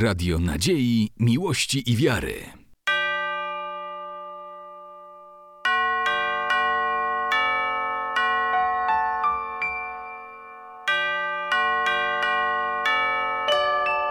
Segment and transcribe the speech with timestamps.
[0.00, 2.34] Radio Nadziei, Miłości i Wiary.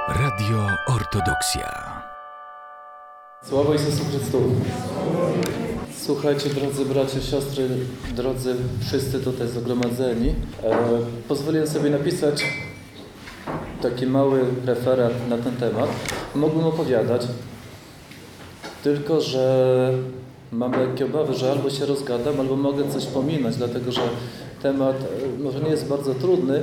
[0.07, 2.01] Radio Ortodoksja.
[3.43, 4.03] Sława Jezusu.
[5.97, 7.69] Słuchajcie, drodzy bracia, siostry,
[8.15, 8.55] drodzy
[8.87, 10.35] wszyscy tutaj zgromadzeni.
[10.63, 10.77] E,
[11.27, 12.43] pozwoliłem sobie napisać
[13.81, 15.89] taki mały referat na ten temat.
[16.35, 17.21] Mógłbym opowiadać,
[18.83, 19.91] tylko że
[20.51, 24.01] mam lekkie obawy, że albo się rozgadam, albo mogę coś pominąć, dlatego że
[24.61, 26.61] temat e, może nie jest bardzo trudny,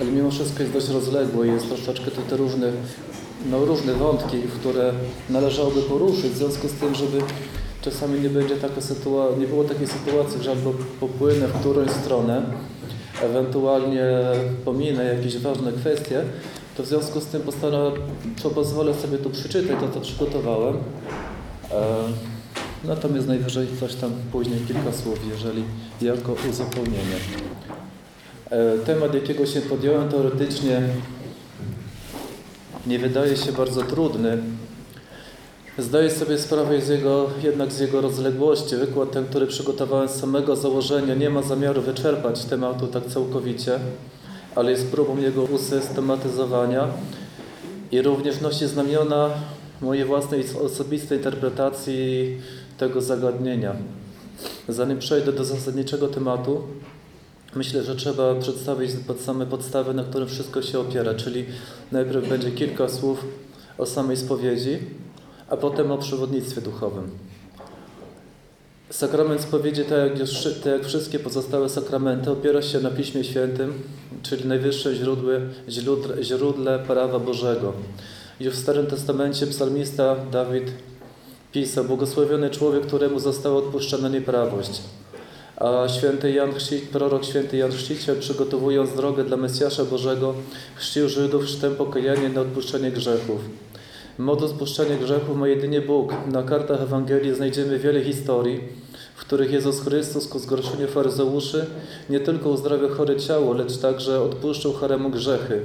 [0.00, 1.46] ale mimo wszystko jest dość rozległy.
[1.46, 2.74] Jest troszeczkę tutaj różnych,
[3.50, 4.92] no, różne wątki, które
[5.30, 7.18] należałoby poruszyć, w związku z tym, żeby
[7.82, 12.42] czasami nie będzie taka sytuacja, nie było takiej sytuacji, że albo popłynę w którąś stronę,
[13.22, 14.06] ewentualnie
[14.64, 16.22] pominę jakieś ważne kwestie,
[16.76, 18.00] to w związku z tym postanowię,
[18.42, 20.76] to pozwolę sobie tu przeczytać to, co przygotowałem.
[22.84, 25.64] Natomiast najwyżej coś tam później kilka słów, jeżeli
[26.02, 27.16] jako uzupełnienie.
[28.50, 30.82] E, temat, jakiego się podjąłem teoretycznie
[32.86, 34.38] nie wydaje się bardzo trudny.
[35.78, 38.76] Zdaję sobie sprawę z jego, jednak z jego rozległości.
[38.76, 43.78] Wykład ten, który przygotowałem z samego założenia, nie ma zamiaru wyczerpać tematu tak całkowicie,
[44.54, 46.88] ale jest próbą jego usystematyzowania
[47.92, 49.30] i również nosi znamiona
[49.82, 52.36] mojej własnej osobistej interpretacji
[52.78, 53.76] tego zagadnienia.
[54.68, 56.62] Zanim przejdę do zasadniczego tematu,
[57.54, 61.44] myślę, że trzeba przedstawić pod same podstawy, na którym wszystko się opiera, czyli
[61.92, 63.24] najpierw będzie kilka słów
[63.78, 64.78] o samej spowiedzi,
[65.48, 67.10] a potem o przewodnictwie duchowym.
[68.94, 73.82] Sakrament spowiedzi, tak jak, już, tak jak wszystkie pozostałe sakramenty, opiera się na Piśmie Świętym,
[74.22, 75.40] czyli najwyższym źródle,
[76.22, 77.72] źródle, prawa Bożego.
[78.40, 80.64] Już w Starym Testamencie psalmista Dawid
[81.52, 84.82] pisał, błogosławiony człowiek, któremu została odpuszczona nieprawość.
[85.56, 86.50] A święty Jan
[86.92, 90.34] prorok święty Jan Chrzciciel, przygotowując drogę dla Mesjasza Bożego,
[90.74, 93.40] chrzcił Żydów chrztem pokajania na odpuszczenie grzechów.
[94.18, 96.12] Modu odpuszczenia grzechów ma jedynie Bóg.
[96.32, 98.83] Na kartach Ewangelii znajdziemy wiele historii,
[99.14, 101.66] w których Jezus Chrystus ku zgorszeniu faryzeuszy
[102.10, 105.60] nie tylko uzdrawia chore ciało, lecz także odpuszczał choremu grzechy.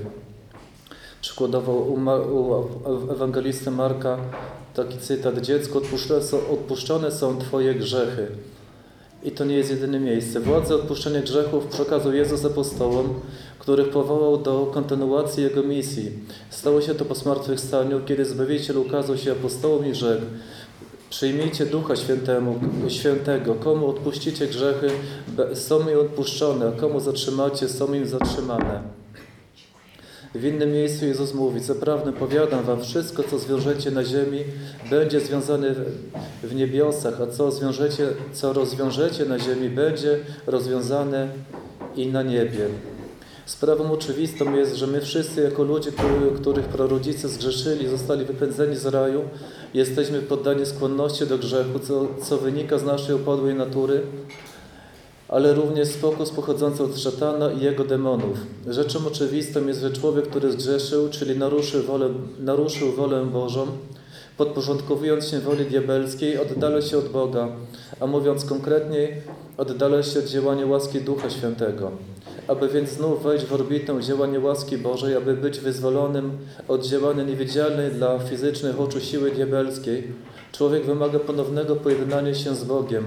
[1.22, 1.94] Przykładowo u,
[2.36, 4.18] u ewangelisty Marka
[4.74, 5.82] taki cytat: Dziecko,
[6.52, 8.28] odpuszczone są, Twoje grzechy.
[9.24, 10.40] I to nie jest jedyne miejsce.
[10.40, 13.14] Władzę odpuszczenia grzechów przekazał Jezus apostołom,
[13.60, 16.12] których powołał do kontynuacji Jego misji.
[16.50, 20.24] Stało się to po zmartwychwstaniu, kiedy Zbawiciel ukazał się apostołom i rzekł
[21.10, 23.56] Przyjmijcie Ducha Świętemu, Świętego.
[23.56, 24.90] Komu odpuścicie grzechy,
[25.54, 28.82] są im odpuszczone, a komu zatrzymacie, są im zatrzymane.
[30.36, 34.44] W innym miejscu Jezus mówi, zaprawdę powiadam wam, wszystko co zwiążecie na ziemi
[34.90, 35.76] będzie związane
[36.44, 41.28] w niebiosach, a co, zwiążecie, co rozwiążecie na ziemi będzie rozwiązane
[41.96, 42.68] i na niebie.
[43.50, 45.92] Sprawą oczywistą jest, że my wszyscy jako ludzie,
[46.36, 49.22] których prarodzice zgrzeszyli, zostali wypędzeni z raju,
[49.74, 54.02] jesteśmy poddani skłonności do grzechu, co, co wynika z naszej upadłej natury,
[55.28, 58.38] ale również z pokus pochodzący od szatana i jego demonów.
[58.68, 63.68] Rzeczą oczywistą jest, że człowiek, który zgrzeszył, czyli naruszył wolę, naruszył wolę Bożą,
[64.38, 67.48] podporządkowując się woli diabelskiej, oddala się od Boga,
[68.00, 69.22] a mówiąc konkretniej,
[69.58, 71.92] oddala się od działania łaski Ducha Świętego.
[72.50, 76.38] Aby więc znów wejść w orbitę działania łaski Bożej, aby być wyzwolonym
[76.68, 80.08] od działania niewidzialnej dla fizycznych oczu siły diabelskiej,
[80.52, 83.04] człowiek wymaga ponownego pojednania się z Bogiem,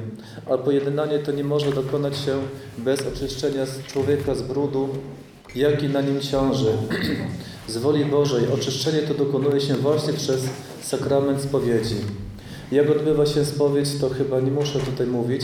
[0.51, 2.39] a pojednanie to nie może dokonać się
[2.79, 4.89] bez oczyszczenia człowieka z brudu,
[5.55, 6.73] jaki na nim ciąży.
[7.69, 10.45] Z woli Bożej oczyszczenie to dokonuje się właśnie przez
[10.83, 11.97] sakrament spowiedzi.
[12.73, 15.43] Jak odbywa się spowiedź, to chyba nie muszę tutaj mówić.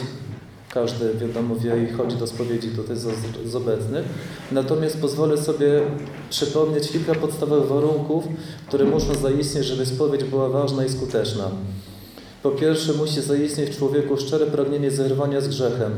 [0.74, 3.06] Każdy, wiadomo, wie i chodzi do spowiedzi tutaj z,
[3.46, 4.04] z obecnych.
[4.52, 5.82] Natomiast pozwolę sobie
[6.30, 8.24] przypomnieć kilka podstawowych warunków,
[8.66, 11.50] które muszą zaistnieć, żeby spowiedź była ważna i skuteczna.
[12.42, 15.92] Po pierwsze, musi zaistnieć w człowieku szczere pragnienie zerwania z grzechem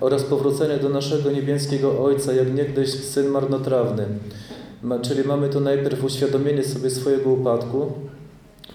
[0.00, 4.06] oraz powrócenie do naszego niebieskiego Ojca, jak niegdyś Syn marnotrawny.
[5.02, 7.92] Czyli mamy tu najpierw uświadomienie sobie swojego upadku,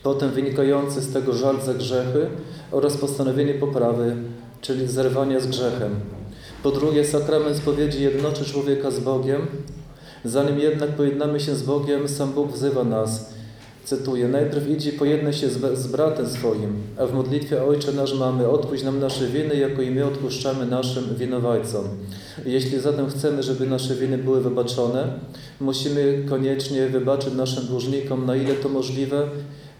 [0.03, 2.27] potem wynikający z tego żal za grzechy
[2.71, 4.15] oraz postanowienie poprawy,
[4.61, 5.95] czyli zerwania z grzechem.
[6.63, 9.47] Po drugie, sakrament spowiedzi jednoczy człowieka z Bogiem.
[10.25, 13.33] Zanim jednak pojednamy się z Bogiem, sam Bóg wzywa nas.
[13.85, 18.49] cytuję, najpierw idź pojednaj się z, z bratem swoim, a w modlitwie Ojcze nasz mamy,
[18.49, 21.83] odpuść nam nasze winy, jako i my odpuszczamy naszym winowajcom.
[22.45, 25.13] Jeśli zatem chcemy, żeby nasze winy były wybaczone,
[25.59, 29.27] musimy koniecznie wybaczyć naszym dłużnikom, na ile to możliwe,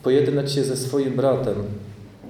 [0.04, 1.56] pojednać się ze swoim bratem.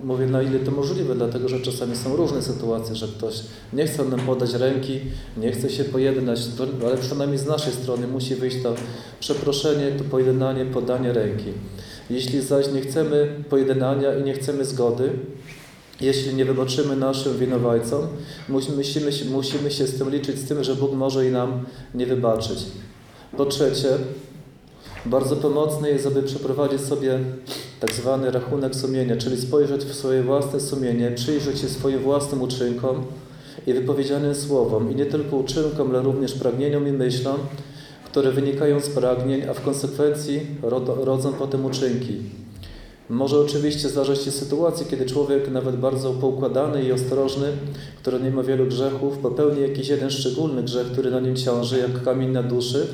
[0.04, 3.36] Mówię, na ile to możliwe, dlatego że czasami są różne sytuacje, że ktoś
[3.74, 5.00] nie chce nam podać ręki,
[5.38, 6.40] nie chce się pojednać,
[6.86, 8.76] ale przynajmniej z naszej strony musi wyjść to
[9.20, 11.46] przeproszenie, to pojednanie, podanie ręki.
[12.10, 15.10] Jeśli zaś nie chcemy pojednania i nie chcemy zgody,
[16.02, 18.08] jeśli nie wybaczymy naszym winowajcom,
[18.50, 19.00] musimy się,
[19.32, 21.66] musimy się z tym liczyć, z tym, że Bóg może i nam
[21.96, 22.60] nie wybaczyć.
[23.38, 23.90] Po trzecie,
[25.06, 27.20] bardzo pomocne jest, aby przeprowadzić sobie
[27.82, 33.04] tak zwany rachunek sumienia, czyli spojrzeć w swoje własne sumienie, przyjrzeć się swoim własnym uczynkom
[33.68, 37.38] i wypowiedzianym słowom, i nie tylko uczynkom, ale również pragnieniom i myślom,
[38.06, 40.42] które wynikają z pragnień, a w konsekwencji
[41.04, 42.18] rodzą potem uczynki.
[43.10, 47.48] Może oczywiście zdarzyć się sytuacje, kiedy człowiek, nawet bardzo poukładany i ostrożny,
[48.02, 52.04] który nie ma wielu grzechów, popełni jakiś jeden szczególny grzech, który na nim ciąży, jak
[52.04, 52.88] kamień na duszy,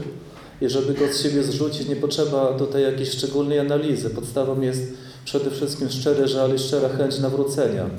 [0.61, 4.09] i żeby go z siebie zrzucić, nie potrzeba tutaj jakiejś szczególnej analizy.
[4.09, 4.81] Podstawą jest
[5.25, 7.89] przede wszystkim szczery żal i szczera chęć nawrócenia.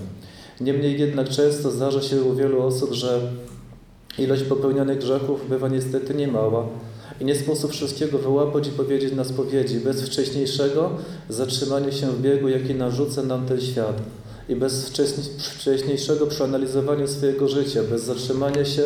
[0.60, 3.20] Niemniej jednak często zdarza się u wielu osób, że
[4.18, 6.66] ilość popełnionych grzechów bywa niestety niemała
[7.20, 10.90] i nie sposób wszystkiego wyłapać i powiedzieć na spowiedzi bez wcześniejszego
[11.28, 14.02] zatrzymania się w biegu, jaki narzuca nam ten świat
[14.48, 14.90] i bez
[15.38, 18.82] wcześniejszego przeanalizowania swojego życia, bez zatrzymania się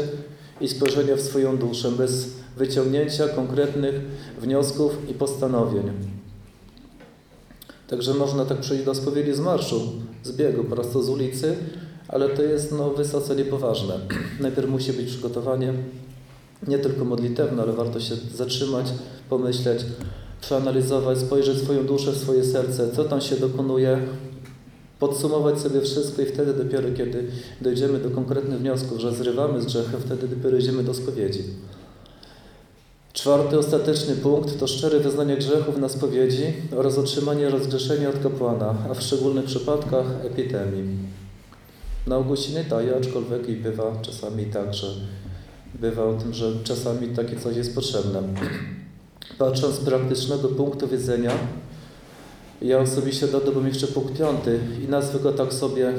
[0.61, 3.95] i spojrzenia w swoją duszę, bez wyciągnięcia konkretnych
[4.41, 5.91] wniosków i postanowień.
[7.89, 9.81] Także można tak przyjść do spowiedzi z marszu,
[10.25, 11.57] z biegu, prosto z ulicy,
[12.09, 13.95] ale to jest no, wysoce niepoważne.
[14.41, 15.75] Najpierw musi być przygotowanie
[16.69, 18.87] nie tylko modlitewne, ale warto się zatrzymać,
[19.31, 19.85] pomyśleć,
[20.41, 23.99] przeanalizować, spojrzeć swoją duszę, swoje serce, co tam się dokonuje,
[24.99, 27.25] podsumować sobie wszystko i wtedy dopiero, kiedy
[27.61, 31.43] dojdziemy do konkretnych wniosków, że zrywamy z grzechem, wtedy dopiero idziemy do spowiedzi.
[33.13, 38.95] Czwarty, ostateczny punkt to szczere wyznanie grzechów na spowiedzi oraz otrzymanie rozgrzeszenia od kapłana, a
[38.95, 40.99] w szczególnych przypadkach epitemii.
[42.07, 42.19] Na
[42.55, 44.87] nie daje, aczkolwiek i bywa czasami tak, że
[45.75, 48.23] bywa o tym, że czasami takie coś jest potrzebne.
[49.39, 51.33] Patrząc z praktycznego punktu widzenia,
[52.63, 55.93] ja osobiście dodałbym jeszcze punkt piąty i nazwę go tak sobie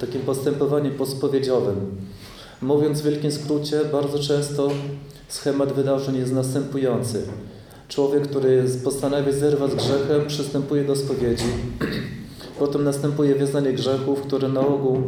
[0.00, 1.96] takim postępowaniem pospowiedziowym.
[2.62, 4.70] Mówiąc w wielkim skrócie, bardzo często
[5.28, 7.22] schemat wydarzeń jest następujący.
[7.88, 11.44] Człowiek, który postanawia zerwać z grzechem, przystępuje do spowiedzi.
[12.58, 15.02] Potem następuje wyznanie grzechów, które na ogół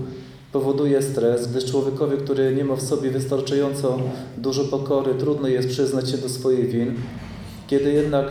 [0.53, 3.99] powoduje stres, gdyż człowiekowi, który nie ma w sobie wystarczająco
[4.37, 6.95] dużo pokory, trudno jest przyznać się do swoich win.
[7.67, 8.27] Kiedy jednak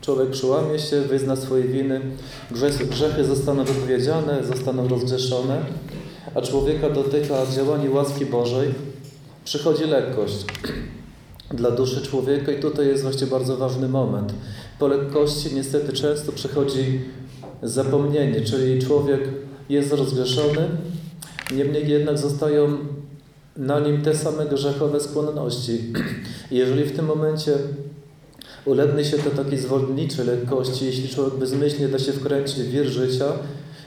[0.00, 2.00] człowiek przełamie się, wyzna swoje winy,
[2.90, 5.64] grzechy zostaną wypowiedziane, zostaną rozgrzeszone,
[6.34, 8.74] a człowieka dotyka działanie łaski Bożej,
[9.44, 10.44] przychodzi lekkość
[11.54, 14.32] dla duszy człowieka i tutaj jest właśnie bardzo ważny moment.
[14.78, 17.00] Po lekkości niestety często przychodzi
[17.62, 19.20] zapomnienie, czyli człowiek
[19.68, 20.68] jest rozgrzeszony,
[21.56, 22.78] niemniej jednak zostają
[23.56, 25.80] na nim te same grzechowe skłonności.
[26.50, 27.52] Jeżeli w tym momencie
[28.64, 33.32] ulegnie się to takiej zwolniczej lekkości, jeśli człowiek bezmyślnie da się wkręcić w wir życia,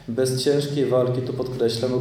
[0.07, 1.91] bez ciężkiej walki, tu podkreślam,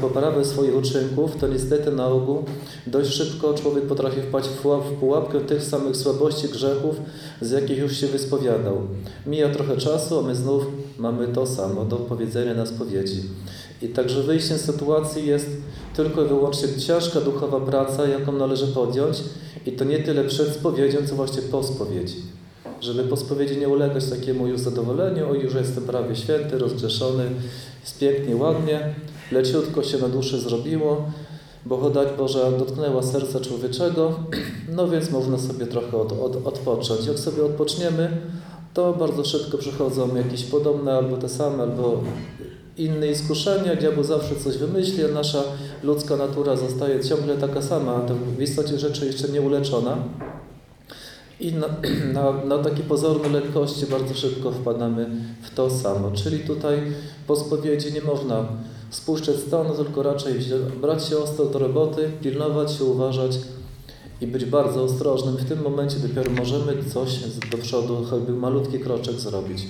[0.00, 2.44] poprawę swoich uczynków, to niestety na ogół
[2.86, 6.96] dość szybko człowiek potrafi wpaść w pułapkę tych samych słabości, grzechów,
[7.40, 8.76] z jakich już się wyspowiadał.
[9.26, 10.62] Mija trochę czasu, a my znów
[10.98, 13.22] mamy to samo do powiedzenia na spowiedzi.
[13.82, 15.46] I także wyjściem z sytuacji jest
[15.96, 19.22] tylko i wyłącznie ciężka duchowa praca, jaką należy podjąć
[19.66, 22.16] i to nie tyle przed spowiedzią, co właśnie po spowiedzi
[22.84, 27.24] żeby po spowiedzi nie ulegać takiemu już zadowoleniu, o już jestem prawie święty, rozgrzeszony,
[27.80, 28.94] jest pięknie, ładnie,
[29.32, 31.04] leciutko się na duszy zrobiło,
[31.66, 34.20] bo chodać Boża dotknęła serca człowieczego,
[34.76, 37.06] no więc można sobie trochę od, od, odpocząć.
[37.06, 38.10] Jak sobie odpoczniemy,
[38.74, 42.00] to bardzo szybko przychodzą jakieś podobne, albo te same, albo
[42.76, 45.42] inne iskuszenia, diabeł zawsze coś wymyśli, a nasza
[45.82, 49.96] ludzka natura zostaje ciągle taka sama, to w istocie rzeczy jeszcze nie uleczona.
[51.40, 51.66] I na,
[52.14, 55.06] na, na takie pozorne lekkości bardzo szybko wpadamy
[55.42, 56.10] w to samo.
[56.10, 56.82] Czyli tutaj
[57.26, 58.48] po spowiedzi nie można
[58.90, 60.34] spuszczać stanu, tylko raczej
[60.80, 63.38] brać się ostro do roboty, pilnować się, uważać
[64.20, 65.36] i być bardzo ostrożnym.
[65.36, 67.18] W tym momencie dopiero możemy coś
[67.50, 69.66] do przodu, choćby malutki kroczek zrobić.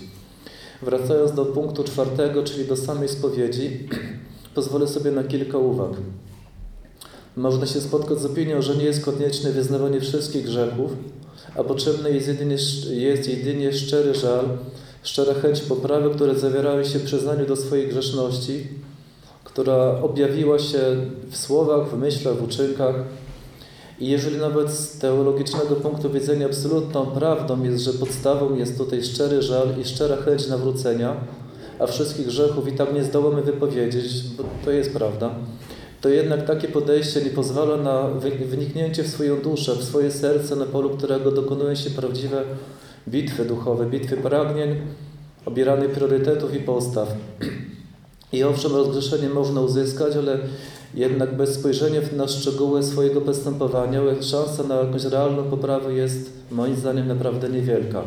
[0.83, 3.89] Wracając do punktu czwartego, czyli do samej spowiedzi,
[4.55, 5.93] pozwolę sobie na kilka uwag.
[7.37, 10.93] Można się spotkać z opinią, że nie jest konieczne wyznawanie wszystkich grzechów,
[11.57, 12.57] a potrzebny jest jedynie,
[12.91, 14.45] jest jedynie szczery żal,
[15.03, 18.69] szczera chęć poprawy, które zawierały się w przyznaniu do swojej grzeszności,
[19.45, 20.79] która objawiła się
[21.31, 22.95] w słowach, w myślach, w uczynkach.
[24.01, 29.43] I jeżeli nawet z teologicznego punktu widzenia absolutną prawdą jest, że podstawą jest tutaj szczery
[29.43, 31.17] żal i szczera chęć nawrócenia,
[31.79, 35.35] a wszystkich grzechów i tak nie zdołamy wypowiedzieć, bo to jest prawda,
[36.05, 38.09] to jednak takie podejście nie pozwala na
[38.47, 42.43] wyniknięcie w swoją duszę, w swoje serce, na polu którego dokonują się prawdziwe
[43.09, 44.77] bitwy duchowe, bitwy pragnień,
[45.47, 47.15] obieranych priorytetów i postaw.
[48.33, 50.39] I owszem, rozgrzeszenie można uzyskać, ale
[50.95, 57.09] jednak bez spojrzenia na szczegóły swojego postępowania szansa na jakąś realną poprawę jest moim zdaniem
[57.09, 58.03] naprawdę niewielka.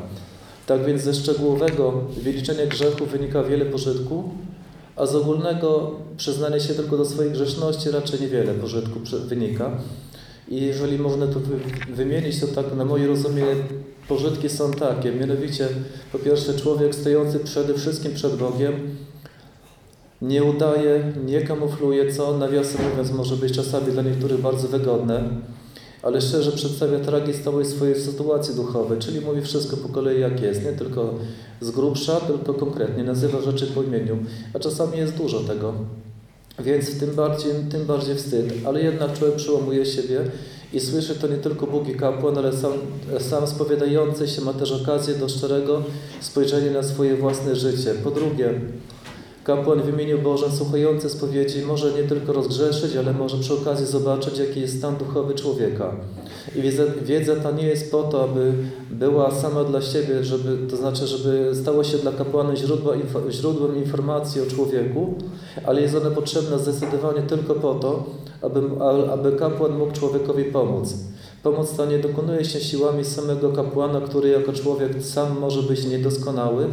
[0.67, 4.29] Tak więc ze szczegółowego wyliczenia grzechu wynika wiele pożytku,
[4.97, 9.71] a z ogólnego przyznania się tylko do swojej grzeszności raczej niewiele pożytku wynika.
[10.47, 11.39] I jeżeli można to
[11.89, 13.55] wymienić, to tak na moje rozumienie
[14.07, 15.67] pożytki są takie, mianowicie
[16.11, 18.73] po pierwsze człowiek stojący przede wszystkim przed Bogiem
[20.21, 25.23] nie udaje, nie kamufluje, co nawiasem mówiąc może być czasami dla niektórych bardzo wygodne,
[26.01, 30.73] ale szczerze przedstawia tragiczność swojej sytuacji duchowej, czyli mówi wszystko po kolei jak jest, nie
[30.73, 31.13] tylko
[31.61, 34.17] z grubsza, tylko konkretnie, nazywa rzeczy po imieniu,
[34.53, 35.73] a czasami jest dużo tego.
[36.59, 40.21] Więc tym bardziej, tym bardziej wstyd, ale jednak człowiek przełamuje siebie
[40.73, 42.71] i słyszy to nie tylko Bóg i kapłan, ale sam,
[43.19, 45.83] sam spowiadający się ma też okazję do szczerego
[46.21, 47.93] spojrzenia na swoje własne życie.
[48.03, 48.61] Po drugie,
[49.47, 54.37] Kapłan w imieniu Bożym słuchający spowiedzi może nie tylko rozgrzeszyć, ale może przy okazji zobaczyć,
[54.37, 55.95] jaki jest stan duchowy człowieka.
[56.55, 58.53] I wiedza, wiedza ta nie jest po to, aby
[58.91, 62.53] była sama dla siebie, żeby, to znaczy, żeby stało się dla kapłana
[63.29, 65.13] źródłem informacji o człowieku,
[65.65, 68.03] ale jest ona potrzebna zdecydowanie tylko po to,
[68.41, 68.61] aby,
[69.11, 70.93] aby kapłan mógł człowiekowi pomóc.
[71.43, 76.67] Pomoc ta nie dokonuje się siłami samego kapłana, który jako człowiek sam może być niedoskonały,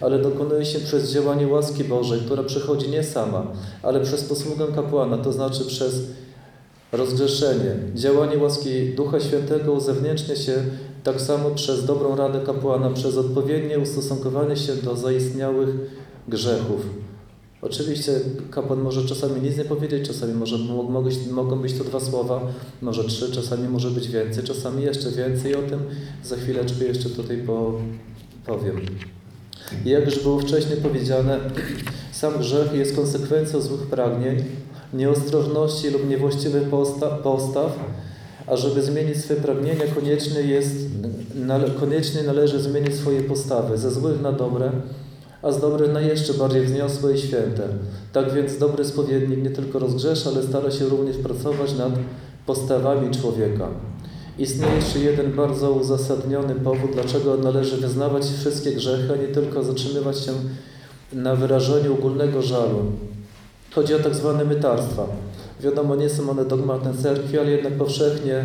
[0.00, 3.46] ale dokonuje się przez działanie łaski Bożej, która przychodzi nie sama,
[3.82, 5.94] ale przez posługę kapłana, to znaczy przez
[6.92, 7.76] rozgrzeszenie.
[7.94, 10.54] Działanie łaski Ducha Świętego uzewnętrznia się
[11.04, 15.68] tak samo przez dobrą radę kapłana, przez odpowiednie ustosunkowanie się do zaistniałych
[16.28, 17.09] grzechów.
[17.62, 18.12] Oczywiście
[18.50, 20.58] kapłan może czasami nic nie powiedzieć, czasami może,
[21.30, 22.40] mogą być to dwa słowa,
[22.82, 25.54] może trzy, czasami może być więcej, czasami jeszcze więcej.
[25.54, 25.80] O tym
[26.24, 27.72] za chwileczkę jeszcze tutaj po,
[28.46, 28.80] powiem.
[29.84, 31.40] Jak już było wcześniej powiedziane,
[32.12, 34.44] sam grzech jest konsekwencją złych pragnień,
[34.94, 37.78] nieostrożności lub niewłaściwych postaw, postaw
[38.50, 40.76] a żeby zmienić swoje pragnienia, koniecznie, jest,
[41.80, 44.72] koniecznie należy zmienić swoje postawy ze złych na dobre,
[45.42, 47.62] a z dobrych na jeszcze bardziej wzniosłe i święte.
[48.12, 51.92] Tak więc dobry spowiednik nie tylko rozgrzesza, ale stara się również pracować nad
[52.46, 53.68] postawami człowieka.
[54.38, 60.18] Istnieje jeszcze jeden bardzo uzasadniony powód, dlaczego należy wyznawać wszystkie grzechy, a nie tylko zatrzymywać
[60.18, 60.32] się
[61.12, 62.82] na wyrażeniu ogólnego żalu.
[63.74, 65.06] Chodzi o tak zwane mytarstwa.
[65.60, 68.44] Wiadomo, nie są one dogmatem cerkwi, ale jednak powszechnie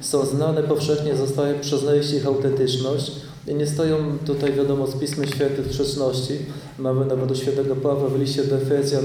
[0.00, 3.12] są znane, powszechnie zostaje, przyznaje się ich autentyczność
[3.54, 6.34] nie stoją tutaj, wiadomo, z Pismy Świętych w sprzeczności.
[6.78, 9.04] Mamy nawet u świętego Pawła w liście do Efezjan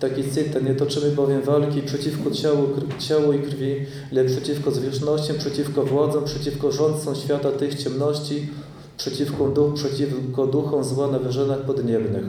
[0.00, 0.64] taki cytat.
[0.64, 3.76] Nie toczymy bowiem walki przeciwko ciału, ciału i krwi,
[4.12, 8.48] lecz przeciwko zwierzchnościom, przeciwko władzom, przeciwko rządcom świata tych ciemności,
[8.96, 12.24] przeciwko, duch, przeciwko duchom zła na wyżynach podniebnych.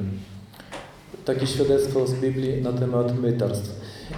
[1.26, 3.70] Takie świadectwo z Biblii na temat mytarstw.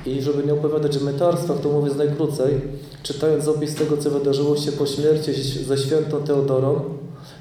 [0.05, 2.61] I żeby nie opowiadać o mytarstwach, to mówię z najkrócej,
[3.03, 6.98] czytając opis tego, co wydarzyło się po śmierci ze świętą Teodorą,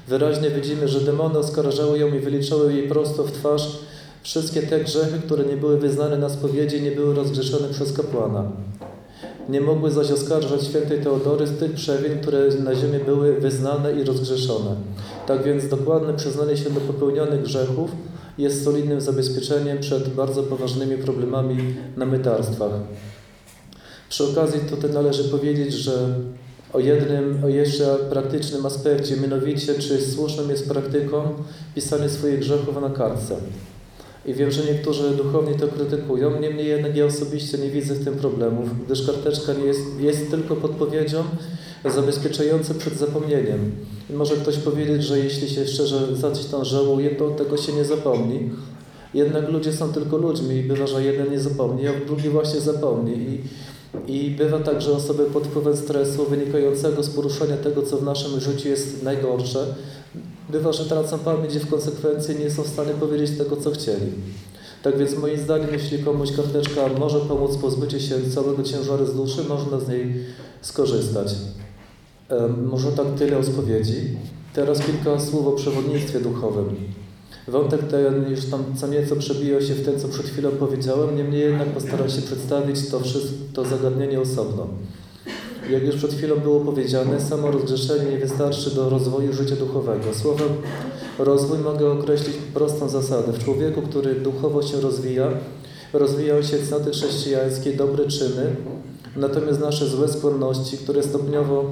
[0.09, 3.79] wyraźnie widzimy, że demony oskarżały ją i wyliczały jej prosto w twarz
[4.23, 8.51] wszystkie te grzechy, które nie były wyznane na spowiedzi, nie były rozgrzeszone przez kapłana.
[9.49, 14.03] Nie mogły zaś oskarżać świętej Teodory z tych przewin, które na ziemi były wyznane i
[14.03, 14.75] rozgrzeszone.
[15.27, 17.91] Tak więc dokładne przyznanie się do popełnionych grzechów
[18.37, 21.57] jest solidnym zabezpieczeniem przed bardzo poważnymi problemami
[21.97, 22.71] na mytarstwach.
[24.09, 26.15] Przy okazji tutaj należy powiedzieć, że
[26.73, 31.23] o jednym, o jeszcze praktycznym aspekcie, mianowicie czy słuszną jest praktyką
[31.75, 33.35] pisanie swoich grzechów na kartce.
[34.25, 38.15] I wiem, że niektórzy duchowni to krytykują, niemniej jednak ja osobiście nie widzę w tym
[38.15, 41.23] problemów, gdyż karteczka nie jest, jest tylko podpowiedzią
[41.85, 43.71] zabezpieczającą przed zapomnieniem.
[44.09, 47.73] I może ktoś powiedzieć, że jeśli się szczerze za coś tam żałuje, to tego się
[47.73, 48.49] nie zapomni.
[49.13, 53.13] Jednak ludzie są tylko ludźmi i bywa, że jeden nie zapomni, a drugi właśnie zapomni.
[53.13, 53.41] I,
[54.07, 58.39] i bywa tak, że osoby pod wpływem stresu wynikającego z poruszania tego, co w naszym
[58.39, 59.65] życiu jest najgorsze,
[60.49, 64.11] bywa, że tracą pamięć i w konsekwencji nie są w stanie powiedzieć tego, co chcieli.
[64.83, 69.43] Tak więc moim zdaniem, jeśli komuś karteczka może pomóc pozbycie się całego ciężaru z duszy,
[69.49, 70.13] można z niej
[70.61, 71.35] skorzystać.
[72.65, 74.17] Może tak tyle o spowiedzi.
[74.53, 76.75] Teraz kilka słów o przewodnictwie duchowym.
[77.47, 81.41] Wątek ten już tam co nieco przebijał się w tym, co przed chwilą powiedziałem, niemniej
[81.41, 84.67] jednak postaram się przedstawić to, wszystko, to zagadnienie osobno.
[85.69, 90.13] Jak już przed chwilą było powiedziane, samo rozgrzeszenie nie wystarczy do rozwoju życia duchowego.
[90.13, 90.49] Słowem
[91.19, 93.33] rozwój mogę określić prostą zasadę.
[93.33, 95.31] W człowieku, który duchowo się rozwija,
[95.93, 98.55] rozwijają się cnoty chrześcijańskie, dobre czyny,
[99.15, 101.65] natomiast nasze złe skłonności, które stopniowo,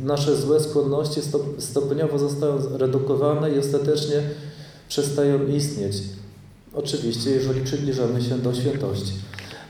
[0.00, 4.22] nasze złe skłonności stop, stopniowo zostają redukowane i ostatecznie
[4.88, 5.96] przestają istnieć.
[6.74, 9.12] Oczywiście, jeżeli przybliżamy się do świętości.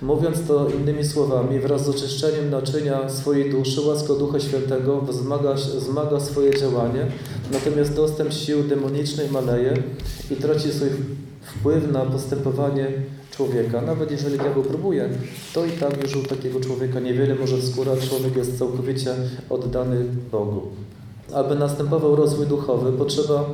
[0.03, 6.21] Mówiąc to innymi słowami, wraz z oczyszczeniem naczynia swojej duszy, łaska Ducha Świętego wzmaga, wzmaga
[6.21, 7.07] swoje działanie,
[7.53, 9.83] natomiast dostęp sił demonicznej maleje
[10.31, 10.89] i traci swój
[11.43, 12.93] wpływ na postępowanie
[13.41, 13.81] człowieka.
[13.81, 15.09] Nawet jeżeli diabeł próbuje,
[15.55, 19.15] to i tak już u takiego człowieka niewiele może wskórać, człowiek jest całkowicie
[19.51, 20.63] oddany Bogu.
[21.33, 23.45] Aby następował rozwój duchowy, potrzeba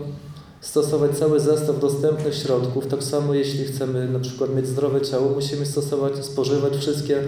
[0.60, 2.86] stosować cały zestaw dostępnych środków.
[2.86, 7.18] Tak samo jeśli chcemy na przykład mieć zdrowe ciało, musimy stosować, spożywać wszystkie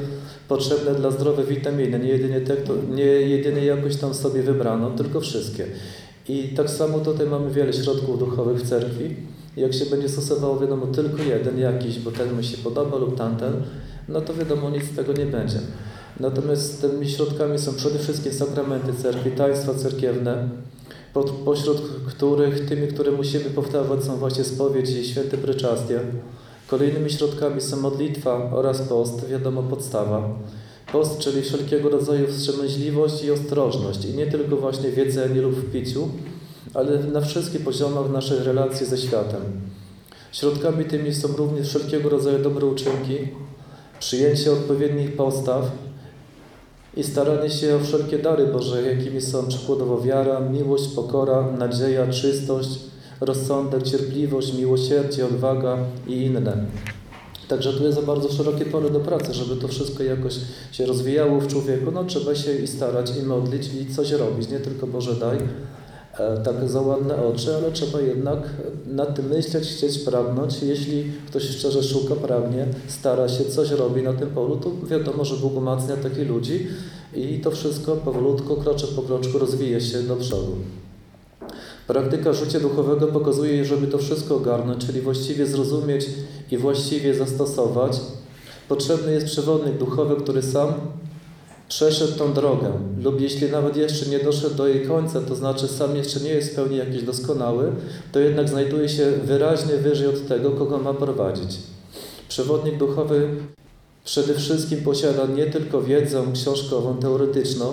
[0.49, 2.57] potrzebne dla zdrowe witaminy, nie jedynie, te,
[2.91, 5.67] nie jedynie jakoś tam sobie wybrano, tylko wszystkie.
[6.29, 9.17] I tak samo tutaj mamy wiele środków duchowych w cerkwi.
[9.59, 13.53] Jak się będzie stosowało, wiadomo, tylko jeden jakiś, bo ten mi się podoba lub tamten,
[14.09, 15.59] no to wiadomo, nic z tego nie będzie.
[16.21, 20.49] Natomiast tymi środkami są przede wszystkim sakramenty cerkwi, taństwa cerkiewne,
[21.45, 26.01] pośród których tymi, które musimy powtarzać są właśnie spowiedź i święte pryczastie.
[26.67, 30.29] Kolejnymi środkami są modlitwa oraz post, wiadomo podstawa.
[30.93, 35.73] Post, czyli wszelkiego rodzaju wstrzemięźliwość i ostrożność i nie tylko właśnie w jedzeniu lub w
[35.73, 36.09] piciu,
[36.75, 39.41] ale na wszystkich poziomach naszej relacji ze światem.
[40.33, 43.19] Środkami tymi są również wszelkiego rodzaju dobre uczynki,
[44.01, 45.71] przyjęcie odpowiednich postaw,
[46.97, 52.79] i staranie się o wszelkie dary Boże, jakimi są przykładowo wiara, miłość, pokora, nadzieja, czystość,
[53.21, 56.67] rozsądek, cierpliwość, miłosierdzie, odwaga i inne.
[57.49, 60.35] Także tu jest bardzo szerokie pole do pracy, żeby to wszystko jakoś
[60.73, 61.91] się rozwijało w człowieku.
[61.91, 64.51] No trzeba się i starać, i modlić, i coś robić.
[64.51, 65.39] Nie tylko Boże daj,
[66.45, 68.39] tak za ładne oczy, ale trzeba jednak
[68.87, 70.63] nad tym myśleć, chcieć, pragnąć.
[70.63, 75.37] Jeśli ktoś szczerze szuka, pragnie, stara się, coś robi na tym polu, to wiadomo, że
[75.37, 76.67] Bóg umacnia takich ludzi
[77.15, 80.57] i to wszystko powolutku, kroczek po kroczku rozwija się do przodu.
[81.87, 86.07] Praktyka życia duchowego pokazuje, żeby to wszystko ogarnąć, czyli właściwie zrozumieć
[86.51, 88.01] i właściwie zastosować,
[88.69, 90.73] potrzebny jest przewodnik duchowy, który sam
[91.69, 95.97] przeszedł tą drogę, lub jeśli nawet jeszcze nie doszedł do jej końca, to znaczy sam
[95.97, 97.73] jeszcze nie jest w pełni jakiś doskonały,
[98.13, 101.57] to jednak znajduje się wyraźnie wyżej od tego, kogo ma prowadzić.
[102.29, 103.29] Przewodnik duchowy
[104.05, 107.73] przede wszystkim posiada nie tylko wiedzę książkową, teoretyczną,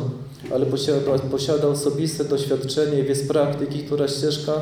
[0.54, 4.54] ale posiada, posiada osobiste doświadczenie i wie z praktyki, która ścieżka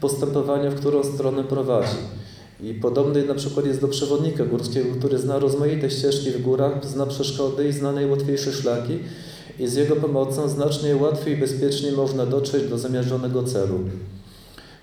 [0.00, 1.96] postępowania, w którą stronę prowadzi.
[2.62, 7.06] I podobny na przykład jest do przewodnika górskiego, który zna rozmaite ścieżki w górach, zna
[7.06, 8.98] przeszkody i zna najłatwiejsze szlaki
[9.58, 13.78] i z jego pomocą znacznie łatwiej i bezpieczniej można dotrzeć do zamierzonego celu.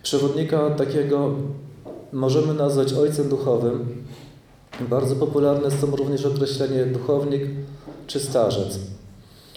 [0.04, 1.36] Przewodnika takiego
[2.14, 4.04] możemy nazwać ojcem duchowym.
[4.90, 7.42] Bardzo popularne są również określenie duchownik
[8.08, 8.80] czy starzec.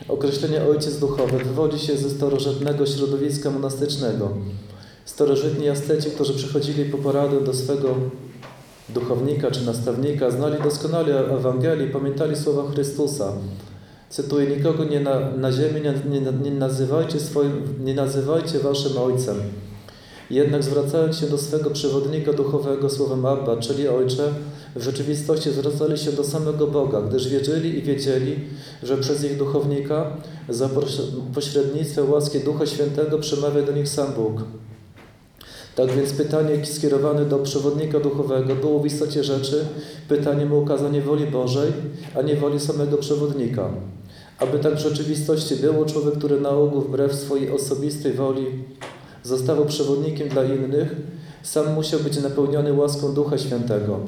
[0.09, 4.29] Określenie ojciec duchowy wywodzi się ze starożytnego środowiska monastycznego.
[5.05, 7.95] Starożytni asceci, którzy przychodzili po poradę do swego
[8.88, 13.33] duchownika czy nastawnika, znali doskonale Ewangelii, pamiętali słowa Chrystusa.
[14.11, 19.37] Cytuję, nikogo nie na, na ziemi nie, nie, nie, nazywajcie swoim, nie nazywajcie waszym ojcem.
[20.31, 24.29] Jednak zwracając się do swego przewodnika duchowego słowem Abba, czyli Ojcze,
[24.77, 28.41] w rzeczywistości zwracali się do samego Boga, gdyż wiedzieli i wiedzieli,
[28.83, 30.17] że przez ich duchownika
[30.49, 30.69] za
[31.35, 34.43] pośrednictwem łaski Ducha Świętego przemawia do nich sam Bóg.
[35.77, 39.65] Tak więc pytanie skierowane do przewodnika duchowego było w istocie rzeczy
[40.09, 41.73] pytaniem o ukazanie woli Bożej,
[42.15, 43.71] a nie woli samego przewodnika.
[44.39, 48.47] Aby tak w rzeczywistości było, człowiek, który na ogół wbrew swojej osobistej woli
[49.23, 50.97] zostawał przewodnikiem dla innych,
[51.43, 54.01] sam musiał być napełniony łaską Ducha Świętego.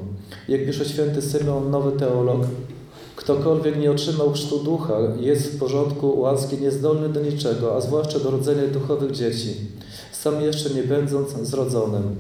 [0.49, 2.41] Jak pisze święty Symeon, nowy teolog,
[3.17, 8.31] ktokolwiek nie otrzymał chrztu Ducha, jest w porządku łaski niezdolny do niczego, a zwłaszcza do
[8.31, 9.57] rodzenia duchowych dzieci
[10.25, 12.17] sam jeszcze nie będąc zrodzonym.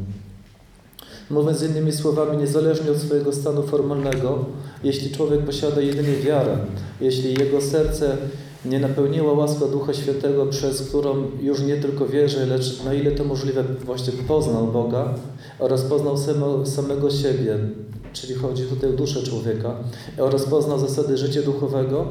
[1.31, 4.45] Mówiąc innymi słowami, niezależnie od swojego stanu formalnego,
[4.83, 6.57] jeśli człowiek posiada jedynie wiarę,
[7.01, 8.17] jeśli jego serce
[8.65, 13.25] nie napełniła łaska Ducha Świętego, przez którą już nie tylko wierzy, lecz na ile to
[13.25, 15.15] możliwe właśnie poznał Boga
[15.59, 16.19] oraz poznał
[16.67, 17.59] samego siebie,
[18.13, 19.75] czyli chodzi tutaj o duszę człowieka,
[20.19, 22.07] oraz poznał zasady życia duchowego,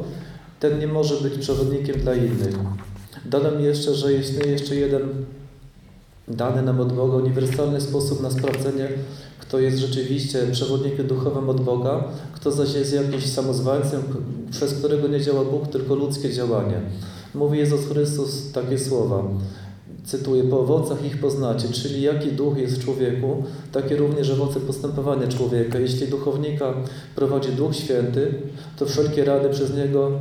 [0.60, 2.56] ten nie może być przewodnikiem dla innych.
[3.26, 5.02] Dodam jeszcze, że istnieje jeszcze jeden
[6.28, 8.90] dany nam od Boga uniwersalny sposób na sprawdzenie,
[9.40, 12.04] kto jest rzeczywiście przewodnikiem duchowym od Boga,
[12.34, 14.02] kto zaś jest jakimś samozwańcem,
[14.52, 16.82] przez którego nie działa Bóg, tylko ludzkie działanie.
[17.36, 19.24] Mówi Jezus Chrystus takie słowa.
[20.06, 25.28] Cytuję, po owocach ich poznacie, czyli jaki duch jest w człowieku, takie również owoce postępowania
[25.28, 25.80] człowieka.
[25.80, 26.74] Jeśli duchownika
[27.16, 28.34] prowadzi Duch Święty,
[28.78, 30.12] to wszelkie rady przez niego,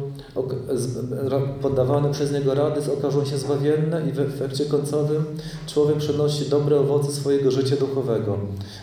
[1.63, 5.25] podawane przez niego rady okażą się zbawienne i w efekcie końcowym
[5.67, 8.39] człowiek przynosi dobre owoce swojego życia duchowego.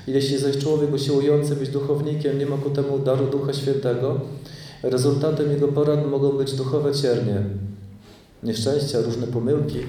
[0.08, 4.20] Jeśli zaś człowiek usiłujący być duchownikiem nie ma ku temu daru Ducha Świętego,
[4.84, 7.44] rezultatem jego porad mogą być duchowe ciernie,
[8.44, 9.80] nieszczęścia, różne pomyłki.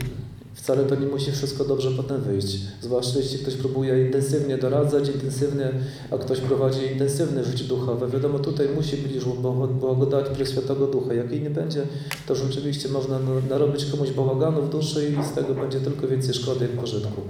[0.54, 2.58] Wcale to nie musi wszystko dobrze potem wyjść.
[2.82, 5.70] Zwłaszcza jeśli ktoś próbuje intensywnie doradzać, intensywnie,
[6.10, 8.08] a ktoś prowadzi intensywne życie duchowe.
[8.08, 11.14] Wiadomo, tutaj musi być już bł- błagodać Świętego Ducha.
[11.14, 11.82] Jak jej nie będzie,
[12.26, 16.34] to rzeczywiście można na- narobić komuś bałaganu w duszy i z tego będzie tylko więcej
[16.34, 17.20] szkody jak pożytku.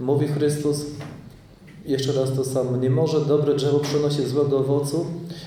[0.00, 0.84] Mówi Chrystus,
[1.86, 5.06] jeszcze raz to samo, nie może dobre drzewo przynosić złego owocu,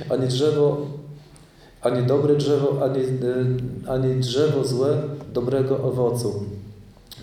[0.09, 0.77] ani drzewo,
[1.81, 3.09] ani dobre drzewo, ani, y,
[3.87, 4.97] ani drzewo złe
[5.33, 6.43] dobrego owocu.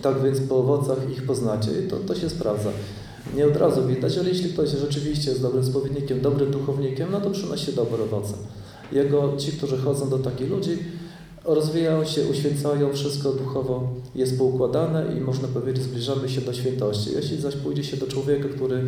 [0.02, 1.70] Tak więc po owocach ich poznacie.
[1.84, 2.70] I to, to się sprawdza.
[3.36, 7.30] Nie od razu widać, ale jeśli ktoś rzeczywiście jest dobrym spowiednikiem, dobrym duchownikiem, no to
[7.30, 8.34] przynosi dobre owoce.
[8.92, 10.78] Jego, ci, którzy chodzą do takich ludzi,
[11.44, 17.10] rozwijają się, uświęcają, wszystko duchowo jest poukładane i można powiedzieć, zbliżamy się do świętości.
[17.14, 18.82] Jeśli zaś pójdzie się do człowieka, który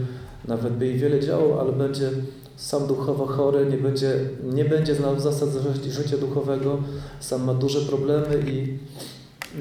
[0.49, 2.11] nawet by i wiele działał, ale będzie
[2.57, 4.15] sam duchowo chory, nie będzie,
[4.53, 5.49] nie będzie znał zasad
[5.85, 6.79] ży- życia duchowego,
[7.21, 8.79] sam ma duże problemy i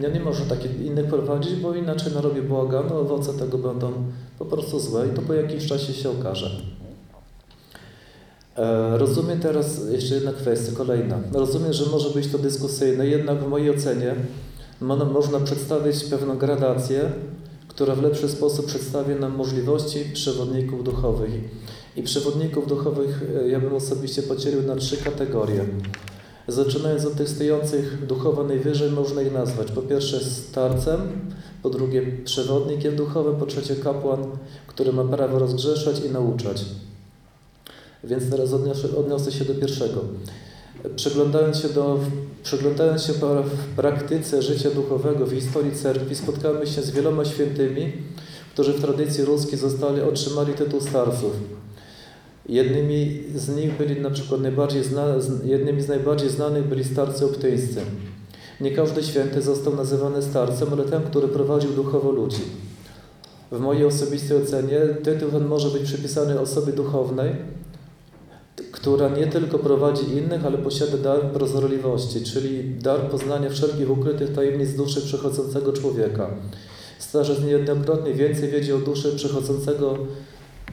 [0.01, 3.91] ja nie może takich innych prowadzić, bo inaczej narobi błaganu, owoce tego będą
[4.39, 6.51] po prostu złe i to po jakimś czasie się okaże.
[8.57, 11.19] E, Rozumiem teraz jeszcze jedna kwestia, kolejna.
[11.33, 14.15] Rozumiem, że może być to dyskusyjne, jednak w mojej ocenie
[14.81, 17.11] mo- można przedstawić pewną gradację,
[17.67, 21.31] która w lepszy sposób przedstawia nam możliwości przewodników duchowych.
[21.95, 25.65] I przewodników duchowych e, ja bym osobiście podzielił na trzy kategorie.
[26.49, 30.99] Zaczynając od tych stojących duchowo najwyżej, można ich nazwać po pierwsze starcem,
[31.63, 34.25] po drugie przewodnikiem duchowym, po trzecie kapłan,
[34.67, 36.65] który ma prawo rozgrzeszać i nauczać.
[38.03, 40.01] Więc teraz odniosę, odniosę się do pierwszego.
[40.95, 41.99] Przeglądając się, do,
[42.43, 47.93] przeglądając się w praktyce życia duchowego w historii cerkwi, spotkamy się z wieloma świętymi,
[48.53, 51.31] którzy w tradycji ruskiej zostali, otrzymali tytuł starców.
[52.49, 55.05] Jednymi z nich byli na przykład najbardziej zna,
[55.43, 57.81] jednymi z najbardziej znanych byli starcy optyńscy.
[58.61, 62.41] Nie każdy święty został nazywany starcem, ale ten, który prowadził duchowo ludzi.
[63.51, 67.35] W mojej osobistej ocenie tytuł ten może być przypisany osobie duchownej,
[68.71, 74.73] która nie tylko prowadzi innych, ale posiada dar prozorliwości, czyli dar poznania wszelkich ukrytych tajemnic
[74.73, 76.29] duszy przechodzącego człowieka.
[76.99, 79.97] Starzec niejednokrotnie więcej wiedział o duszy przechodzącego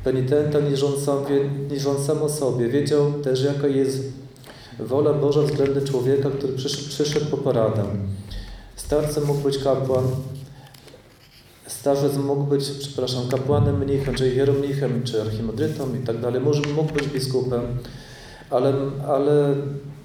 [0.06, 1.18] penitenta niż sam
[1.70, 2.68] niż on sam o sobie.
[2.68, 4.12] Wiedział też, jaka jest
[4.78, 7.84] wola Boża względem człowieka, który przysz, przyszedł po poradę.
[8.76, 10.04] Starcem mógł być kapłan,
[11.66, 16.40] starzec mógł być, przepraszam, kapłanem, mnichem, czy hieromnichem, czy archimandrytą i tak dalej.
[16.40, 17.62] Może mógł być biskupem,
[18.50, 18.74] ale,
[19.08, 19.54] ale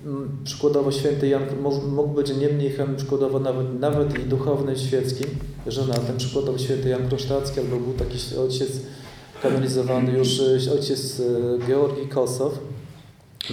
[0.06, 1.44] mm, przykładowo święty Jan
[1.92, 5.28] mógł być nie mnichem, przykładowo nawet, nawet i duchownym świeckim,
[5.68, 8.72] żonatem, przykładowo święty Jan Krosztacki, albo był taki ojciec
[9.42, 12.60] kanonizowany już e, ojciec e, Georgi Kosow.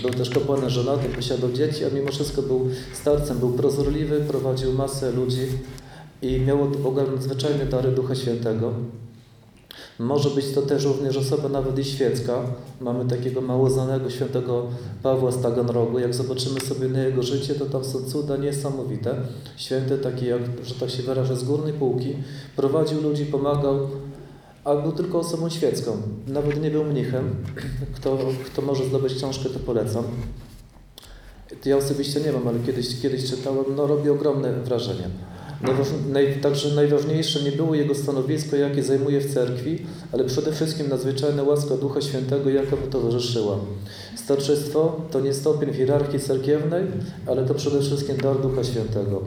[0.02, 5.12] Był też kapłanem żonatym, posiadał dzieci, a mimo wszystko był starcem, był prozorliwy, prowadził masę
[5.12, 5.46] ludzi
[6.22, 6.58] i miał
[7.14, 8.72] nadzwyczajne dary Ducha Świętego.
[9.98, 12.42] Może być to też również osoba nawet i świecka.
[12.80, 14.66] Mamy takiego mało znanego świętego
[15.02, 15.98] Pawła z Taganrogu.
[15.98, 19.14] Jak zobaczymy sobie na jego życie, to tam są cuda niesamowite.
[19.56, 22.16] Święty taki, jak, że tak się wyrażę, z górnej półki.
[22.56, 23.88] Prowadził ludzi, pomagał,
[24.68, 25.96] a był tylko osobą świecką.
[26.26, 27.34] Nawet nie był mnichem.
[27.94, 30.04] Kto, kto może zdobyć książkę, to polecam.
[31.64, 35.08] Ja osobiście nie mam, ale kiedyś, kiedyś czytałem, no robi ogromne wrażenie.
[36.42, 41.76] Także najważniejsze nie było jego stanowisko, jakie zajmuje w cerkwi, ale przede wszystkim nadzwyczajna łaska
[41.76, 43.56] Ducha Świętego, jaka mu towarzyszyła.
[44.16, 46.84] Starczystwo to nie stopień hierarchii cerkiewnej,
[47.26, 49.22] ale to przede wszystkim dar Ducha Świętego.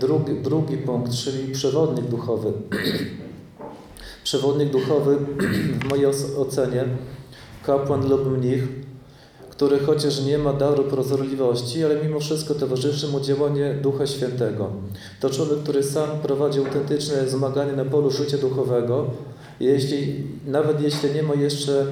[0.00, 2.52] Drugi, drugi punkt, czyli przewodnik duchowy.
[4.24, 5.16] przewodnik duchowy,
[5.80, 6.06] w mojej
[6.36, 6.84] ocenie,
[7.66, 8.68] kapłan lub mnich,
[9.50, 14.70] który chociaż nie ma daru prozorliwości, ale mimo wszystko towarzyszy mu działanie Ducha Świętego.
[15.20, 19.06] To człowiek, który sam prowadzi autentyczne zmaganie na polu życia duchowego,
[19.60, 21.86] jeśli, nawet jeśli nie ma jeszcze,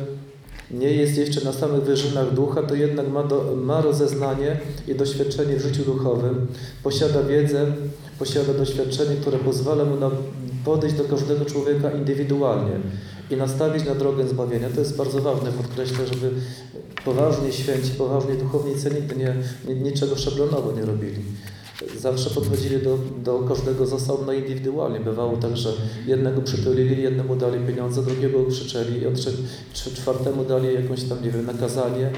[0.70, 5.56] nie jest jeszcze na samych wyżynach ducha, to jednak ma, do, ma rozeznanie i doświadczenie
[5.56, 6.46] w życiu duchowym,
[6.82, 7.66] posiada wiedzę,
[8.18, 10.11] posiada doświadczenie, które pozwala mu na
[10.64, 12.81] podejść do każdego człowieka indywidualnie
[13.31, 14.68] i nastawić na drogę zbawienia.
[14.70, 16.31] To jest bardzo ważne, podkreślę, żeby
[17.04, 19.35] poważnie święci, poważnie duchownicy nigdy nie,
[19.68, 21.22] nie, niczego szablonowo nie robili.
[21.98, 25.00] Zawsze podchodzili do, do każdego z osobna indywidualnie.
[25.00, 25.72] Bywało tak, że
[26.07, 29.00] jednego przytulili, jednemu dali pieniądze, drugiego krzyczeli,
[29.72, 32.11] czwartemu dali jakąś tam, nie wiem, nakazanie.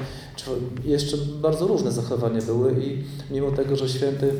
[0.85, 4.33] Jeszcze bardzo różne zachowania były i mimo tego, że święty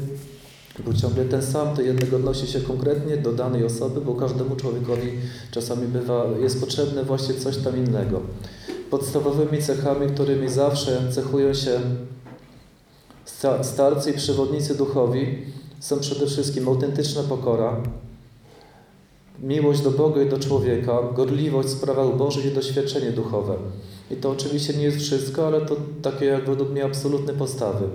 [0.83, 5.11] był ciągle ten sam, to jednak odnosi się konkretnie do danej osoby, bo każdemu człowiekowi
[5.51, 8.21] czasami bywa, jest potrzebne właśnie coś tam innego.
[8.89, 11.79] Podstawowymi cechami, którymi zawsze cechują się
[13.61, 15.37] starcy i przewodnicy duchowi,
[15.79, 17.81] są przede wszystkim autentyczna pokora,
[19.39, 23.55] miłość do Boga i do człowieka, gorliwość w sprawach Bożych i doświadczenie duchowe.
[24.11, 27.85] I to oczywiście nie jest wszystko, ale to takie jak według mnie absolutne podstawy.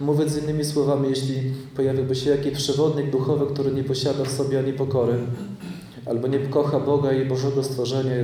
[0.00, 1.34] Mówiąc innymi słowami, jeśli
[1.76, 5.14] pojawiłby się jakiś przewodnik duchowy, który nie posiada w sobie ani pokory,
[6.06, 8.14] albo nie kocha Boga i Bożego stworzenia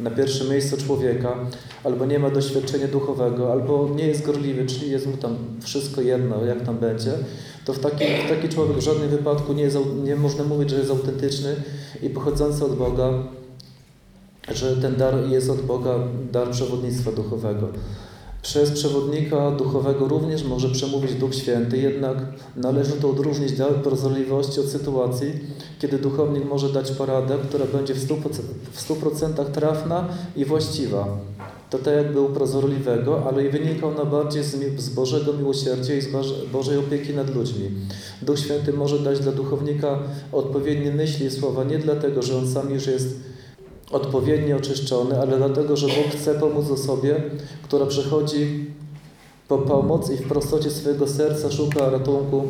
[0.00, 1.36] na pierwszym miejscu człowieka,
[1.84, 6.44] albo nie ma doświadczenia duchowego, albo nie jest gorliwy, czyli jest mu tam wszystko jedno,
[6.44, 7.12] jak tam będzie,
[7.64, 10.78] to w taki, w taki człowiek w żadnym wypadku nie, jest, nie można mówić, że
[10.78, 11.56] jest autentyczny
[12.02, 13.12] i pochodzący od Boga,
[14.54, 15.98] że ten dar jest od Boga,
[16.32, 17.68] dar przewodnictwa duchowego.
[18.42, 22.16] Przez przewodnika duchowego również może przemówić Duch Święty, jednak
[22.56, 25.32] należy to odróżnić dar prozorliwości od sytuacji,
[25.78, 28.16] kiedy duchownik może dać poradę, która będzie w 100%,
[28.72, 31.18] w 100% trafna i właściwa.
[31.70, 36.00] To tak jakby u prozorliwego, ale i wynika ona bardziej z, z Bożego miłosierdzia i
[36.00, 36.08] z
[36.52, 37.70] Bożej opieki nad ludźmi.
[38.22, 39.98] Duch Święty może dać dla duchownika
[40.32, 43.27] odpowiednie myśli i słowa nie dlatego, że on sam już jest
[43.90, 47.22] odpowiednio oczyszczony, ale dlatego, że Bóg chce pomóc osobie,
[47.62, 48.66] która przychodzi
[49.48, 52.44] po pomoc i w prostocie swojego serca szuka ratunku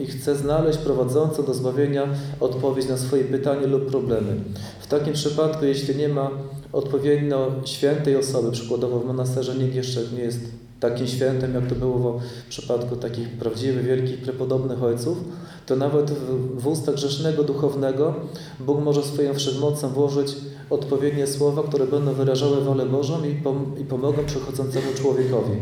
[0.00, 2.08] i chce znaleźć prowadzącą do zbawienia
[2.40, 4.36] odpowiedź na swoje pytanie lub problemy.
[4.80, 6.30] W takim przypadku, jeśli nie ma
[6.72, 10.40] odpowiednio świętej osoby, przykładowo w monasterze nikt jeszcze nie jest
[10.80, 15.18] takim świętym, jak to było w przypadku takich prawdziwych, wielkich, prepodobnych ojców,
[15.66, 18.14] to nawet w, w usta grzesznego duchownego
[18.60, 20.36] Bóg może swoją wszechmocą włożyć
[20.72, 25.56] odpowiednie słowa, które będą wyrażały wolę Bożą i, pom i pomogą przechodzącemu człowiekowi.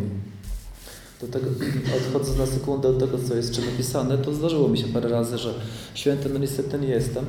[1.20, 1.46] Do tego,
[1.98, 5.38] odchodząc na sekundę od tego, co jest czy napisane, to zdarzyło mi się parę razy,
[5.38, 5.54] że
[5.94, 7.24] święty no niestety nie jestem,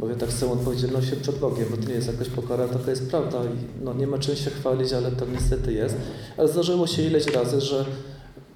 [0.00, 2.90] bo ja tak z całą odpowiedzialnością przed Bogiem, bo to nie jest jakaś pokora, taka
[2.90, 5.96] jest prawda i no, nie ma czym się chwalić, ale to niestety jest.
[6.36, 7.84] Ale zdarzyło się ileś razy, że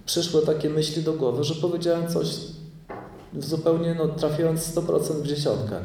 [0.06, 2.26] przyszły takie myśli do głowy, że powiedziałem coś
[3.38, 5.80] zupełnie no, trafiając 100% w dziesiątkę.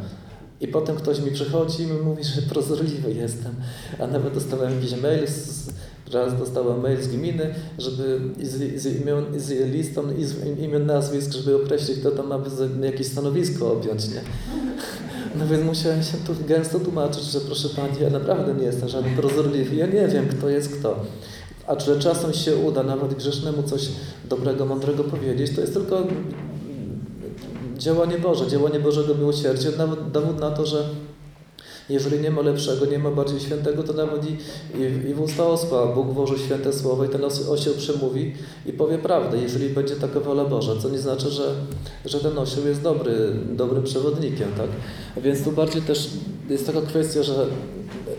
[0.62, 3.56] I potem ktoś mi przychodzi i mówi, że prozorliwy jestem.
[4.00, 5.70] A nawet dostałem jakiś mail, z,
[6.13, 11.32] raz dostałem mail z gminy, żeby z, z, imion, z listą i z imion, nazwisk,
[11.32, 12.39] żeby określić, kto tam ma
[12.82, 14.22] jakieś stanowisko objąć, nie?
[15.36, 19.15] No więc musiałem się tu gęsto tłumaczyć, że proszę Pani, ja naprawdę nie jestem żaden
[19.15, 21.00] prozorliwy, ja nie wiem, kto jest kto.
[21.67, 23.89] A że czasem się uda nawet grzesznemu coś
[24.30, 26.08] dobrego, mądrego powiedzieć, to jest tylko
[27.77, 29.69] działanie Boże, działanie Bożego miłosierdzia,
[30.11, 30.83] dowód na to, że
[31.89, 34.37] jeżeli nie ma lepszego, nie ma bardziej świętego, to nawet i,
[34.77, 38.33] i, i w usta osła Bóg włoży święte słowo i ten osioł przemówi
[38.65, 41.53] i powie prawdę, jeżeli będzie taka wola Boża, co nie znaczy, że,
[42.05, 43.13] że ten osioł jest dobry,
[43.51, 44.69] dobrym przewodnikiem, tak?
[45.23, 46.09] Więc tu bardziej też
[46.49, 47.45] jest taka kwestia, że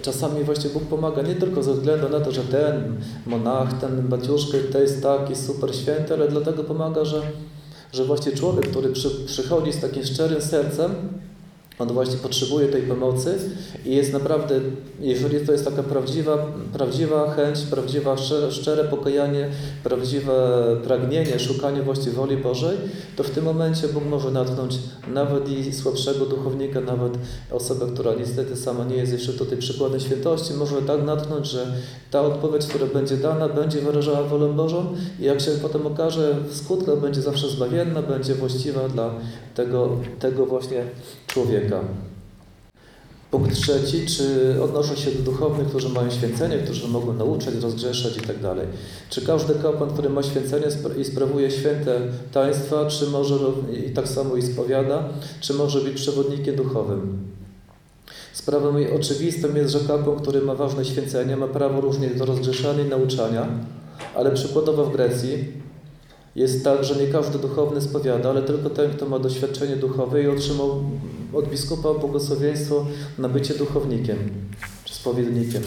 [0.03, 4.59] czasami właśnie Bóg pomaga nie tylko ze względu na to, że ten monach, ten baciuszka,
[4.73, 7.23] to jest taki super święty, ale dlatego pomaga, że
[7.93, 10.95] że właśnie człowiek, który przy, przychodzi z takim szczerym sercem,
[11.79, 13.39] on właśnie potrzebuje tej pomocy
[13.85, 14.61] i jest naprawdę,
[15.01, 18.17] jeżeli to jest taka prawdziwa, prawdziwa chęć, prawdziwa
[18.51, 19.49] szczere, pokajanie,
[19.85, 20.33] prawdziwe
[20.85, 22.79] pragnienie, szukanie właśnie woli Bożej,
[23.17, 24.79] to w tym momencie Bóg może natknąć
[25.15, 27.13] nawet i słabszego duchownika, nawet
[27.51, 31.67] osobę, która niestety sama nie jest jeszcze tutaj przykładem świętości, może tak natknąć, że
[32.11, 36.57] ta odpowiedź, która będzie dana, będzie wyrażała wolę Bożą i jak się potem okaże, w
[36.57, 39.11] skutku będzie zawsze zbawienna, będzie właściwa dla
[39.59, 40.85] tego, tego właśnie
[41.27, 41.81] człowieka.
[43.31, 48.21] Punkt trzeci, czy odnoszą się do duchownych, którzy mają święcenie, którzy mogą nauczać, rozgrzeszać i
[48.21, 48.37] tak.
[49.11, 50.67] Czy każdy kapłan, który ma święcenie
[50.99, 52.01] i sprawuje święte
[52.33, 53.35] taństwa, czy może
[53.87, 55.09] i tak samo i spowiada,
[55.41, 57.19] czy może być przewodnikiem duchowym?
[58.33, 62.89] Sprawą oczywistą jest, że kapłan, który ma ważne święcenie, ma prawo również do rozgrzeszania i
[62.89, 63.49] nauczania,
[64.15, 65.68] ale przykładowo w Grecji
[66.39, 70.29] jest tak, że nie każdy duchowny spowiada, ale tylko ten, kto ma doświadczenie duchowe i
[70.29, 70.85] otrzymał
[71.33, 72.87] od biskupa błogosławieństwo
[73.19, 74.17] na bycie duchownikiem
[74.85, 75.63] czy spowiednikiem.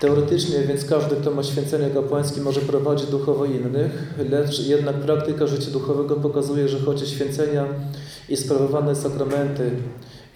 [0.00, 5.70] Teoretycznie więc każdy, kto ma święcenie kapłańskie, może prowadzić duchowo innych, lecz jednak praktyka życia
[5.70, 7.66] duchowego pokazuje, że choć święcenia
[8.28, 9.70] i sprawowane sakramenty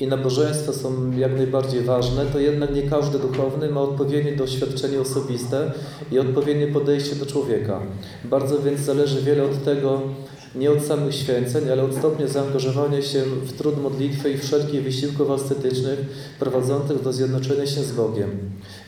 [0.01, 5.73] i nabożeństwa są jak najbardziej ważne, to jednak nie każdy duchowny ma odpowiednie doświadczenie osobiste
[6.13, 7.81] i odpowiednie podejście do człowieka.
[8.25, 10.01] Bardzo więc zależy wiele od tego,
[10.55, 15.31] nie od samych święceń, ale od stopnia zaangażowania się w trud modlitwy i wszelkich wysiłków
[15.31, 15.99] ascetycznych
[16.39, 18.31] prowadzących do zjednoczenia się z Bogiem.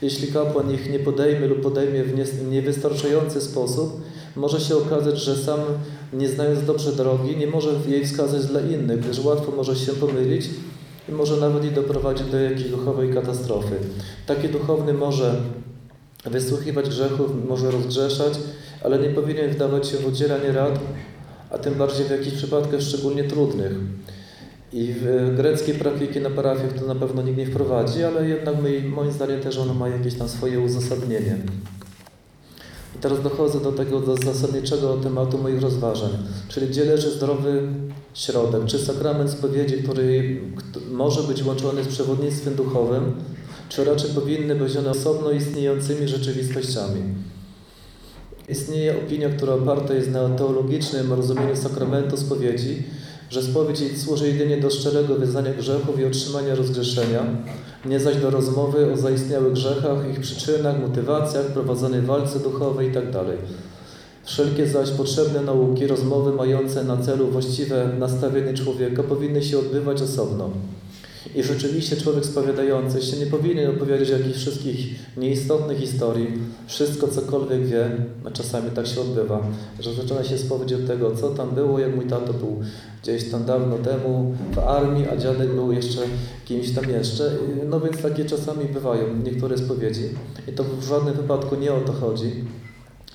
[0.01, 4.01] Jeśli kapłan ich nie podejmie lub podejmie w niewystarczający sposób,
[4.35, 5.59] może się okazać, że sam,
[6.13, 10.49] nie znając dobrze drogi, nie może jej wskazać dla innych, gdyż łatwo może się pomylić
[11.09, 13.75] i może nawet i doprowadzić do jakiejś duchowej katastrofy.
[14.25, 15.35] Taki duchowny może
[16.25, 18.33] wysłuchiwać grzechów, może rozgrzeszać,
[18.83, 20.79] ale nie powinien wdawać się w udzielanie rad,
[21.49, 23.71] a tym bardziej w jakichś przypadkach szczególnie trudnych.
[24.73, 28.81] I w greckiej praktyki na parafiach to na pewno nikt nie wprowadzi, ale jednak my,
[28.81, 31.37] moim zdaniem też ono ma jakieś tam swoje uzasadnienie.
[33.01, 36.09] Teraz dochodzę do tego do zasadniczego tematu moich rozważań,
[36.49, 37.63] czyli gdzie leży zdrowy
[38.13, 43.11] środek, czy sakrament spowiedzi, który kt- może być łączony z przewodnictwem duchowym,
[43.69, 47.01] czy raczej powinny być one osobno istniejącymi rzeczywistościami.
[48.49, 52.83] Istnieje opinia, która oparta jest na teologicznym rozumieniu sakramentu spowiedzi,
[53.31, 57.25] że spowiedź służy jedynie do szczerego wyznania grzechów i otrzymania rozgrzeszenia,
[57.85, 63.23] nie zaś do rozmowy o zaistniałych grzechach, ich przyczynach, motywacjach, prowadzonej walce duchowej itd.
[64.23, 70.49] Wszelkie zaś potrzebne nauki, rozmowy mające na celu właściwe nastawienie człowieka powinny się odbywać osobno.
[71.35, 74.77] I rzeczywiście człowiek spowiadający się nie powinien opowiadać jakichś wszystkich
[75.17, 76.27] nieistotnych historii,
[76.67, 77.89] wszystko cokolwiek wie,
[78.25, 79.47] a czasami tak się odbywa,
[79.79, 82.59] że zaczyna się spowiedź od tego, co tam było, jak mój tato był
[83.03, 86.01] gdzieś tam dawno temu w armii, a dziadek był jeszcze
[86.45, 87.31] kimś tam jeszcze.
[87.69, 90.03] No więc takie czasami bywają niektóre spowiedzi
[90.47, 92.31] i to w żadnym wypadku nie o to chodzi.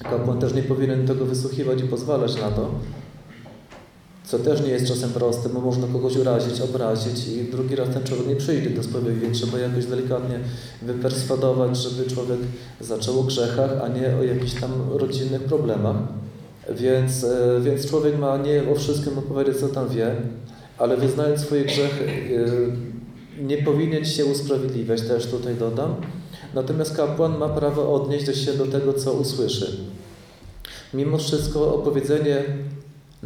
[0.03, 2.71] Kapłan też nie powinien tego wysłuchiwać i pozwalać na to,
[4.27, 8.05] co też nie jest czasem proste, bo można kogoś urazić, obrazić i drugi raz ten
[8.05, 10.41] człowiek nie przyjdzie do spowiedzi, więc trzeba jakoś delikatnie
[10.83, 12.39] wyperswadować, żeby człowiek
[12.81, 15.97] zaczął o grzechach, a nie o jakichś tam rodzinnych problemach.
[16.71, 20.17] Więc, e, więc człowiek ma nie o wszystkim opowiedzieć, co tam wie,
[20.79, 25.95] ale wyznając swoje grzechy, e, nie powinien się usprawiedliwiać, też tutaj dodam.
[26.55, 29.77] Natomiast kapłan ma prawo odnieść się do tego, co usłyszy.
[30.95, 32.45] Mimo wszystko opowiedzenie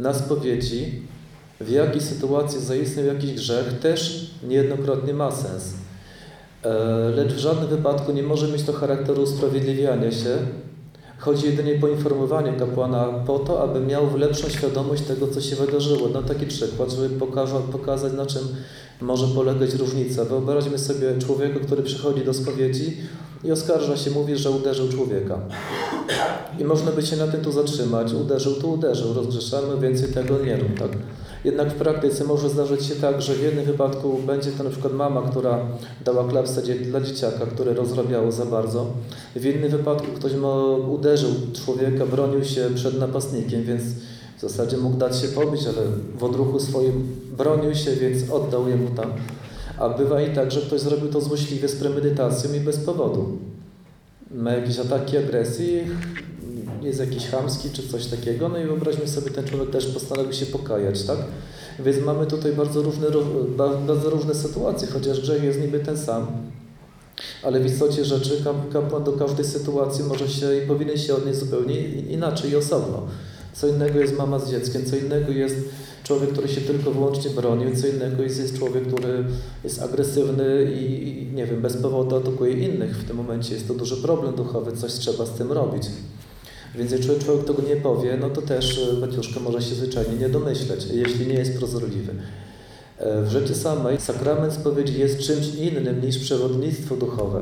[0.01, 1.01] na spowiedzi,
[1.59, 5.73] w jakiej sytuacji zaistniał jakiś grzech, też niejednokrotnie ma sens.
[6.63, 6.69] E,
[7.15, 10.37] Lecz w żadnym wypadku nie może mieć to charakteru usprawiedliwiania się.
[11.17, 16.09] Chodzi jedynie o poinformowanie kapłana po to, aby miał lepszą świadomość tego, co się wydarzyło.
[16.13, 18.41] No taki przykład, żeby pokaza, pokazać, na czym
[19.01, 20.25] może polegać różnica.
[20.25, 22.97] Wyobraźmy sobie człowieka, który przychodzi do spowiedzi
[23.43, 25.39] i oskarża się, mówi, że uderzył człowieka.
[26.59, 28.13] I można by się na tym tu zatrzymać.
[28.13, 30.91] Uderzył, tu uderzył, rozgrzeszamy, więcej tego nie rób, tak?
[31.45, 34.93] Jednak w praktyce może zdarzyć się tak, że w jednym wypadku będzie to na przykład
[34.93, 35.59] mama, która
[36.05, 38.85] dała klapsę dla dzieciaka, które rozrabiało za bardzo.
[39.35, 41.29] W innym wypadku ktoś ma, uderzył
[41.65, 43.83] człowieka, bronił się przed napastnikiem, więc
[44.37, 48.89] w zasadzie mógł dać się pobić, ale w odruchu swoim bronił się, więc oddał jemu
[48.89, 49.11] tam.
[49.81, 53.37] A bywa i tak, że ktoś zrobił to złośliwie z premedytacją i bez powodu.
[54.31, 55.81] Ma jakieś ataki agresji,
[56.81, 60.45] jest jakiś chamski czy coś takiego, no i wyobraźmy sobie, ten człowiek też postanowił się
[60.45, 61.17] pokajać, tak?
[61.79, 63.07] Więc mamy tutaj bardzo różne,
[63.57, 66.27] ba- bardzo różne sytuacje, chociaż grzech jest niby ten sam,
[67.43, 71.39] ale w istocie rzeczy kap- kapłan do każdej sytuacji może się i powinien się odnieść
[71.39, 73.07] zupełnie inaczej i osobno.
[73.53, 75.55] Co innego jest mama z dzieckiem, co innego jest
[76.11, 79.23] człowiek, który się tylko wyłącznie bronił, co innego jest, jest człowiek, który
[79.63, 82.97] jest agresywny i, nie wiem, bez powodu atakuje innych.
[82.97, 85.83] W tym momencie jest to duży problem duchowy, coś trzeba z tym robić.
[86.75, 90.29] Więc jeżeli człowiek, tego nie powie, no to też e, Baciuszka może się zwyczajnie nie
[90.29, 92.13] domyśleć, jeśli nie jest prozorliwy.
[92.97, 97.41] E, W rzeczy samej sakrament spowiedzi jest czymś innym niż przewodnictwo duchowe.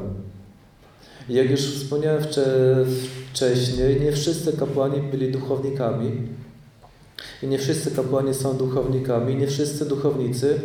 [1.30, 2.86] Jak już wspomniałem wcze-
[3.34, 6.12] wcześniej, nie wszyscy kapłani byli duchownikami
[7.44, 10.60] i nie wszyscy kapłani są duchownikami, nie wszyscy duchownicy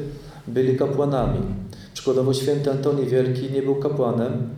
[0.48, 1.40] byli kapłanami.
[1.94, 4.48] Przykładowo święty Antoni Wielki nie był kapłanem,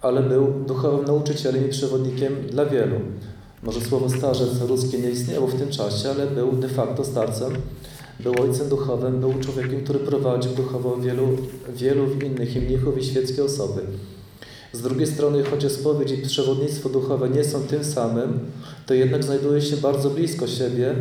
[0.00, 2.96] ale był duchowym nauczycielem i przewodnikiem dla wielu.
[3.62, 7.52] Może słowo starzec ruskie nie istniało w tym czasie, ale był de facto starcem,
[8.20, 11.28] był ojcem duchowym, był człowiekiem, który prowadził duchowo wielu,
[11.74, 13.82] wielu innych i mnichów i świeckie osoby.
[14.72, 18.38] Z drugiej strony, chociaż spowiedź i przewodnictwo duchowe nie są tym samym,
[18.86, 20.94] to jednak znajduje się bardzo blisko siebie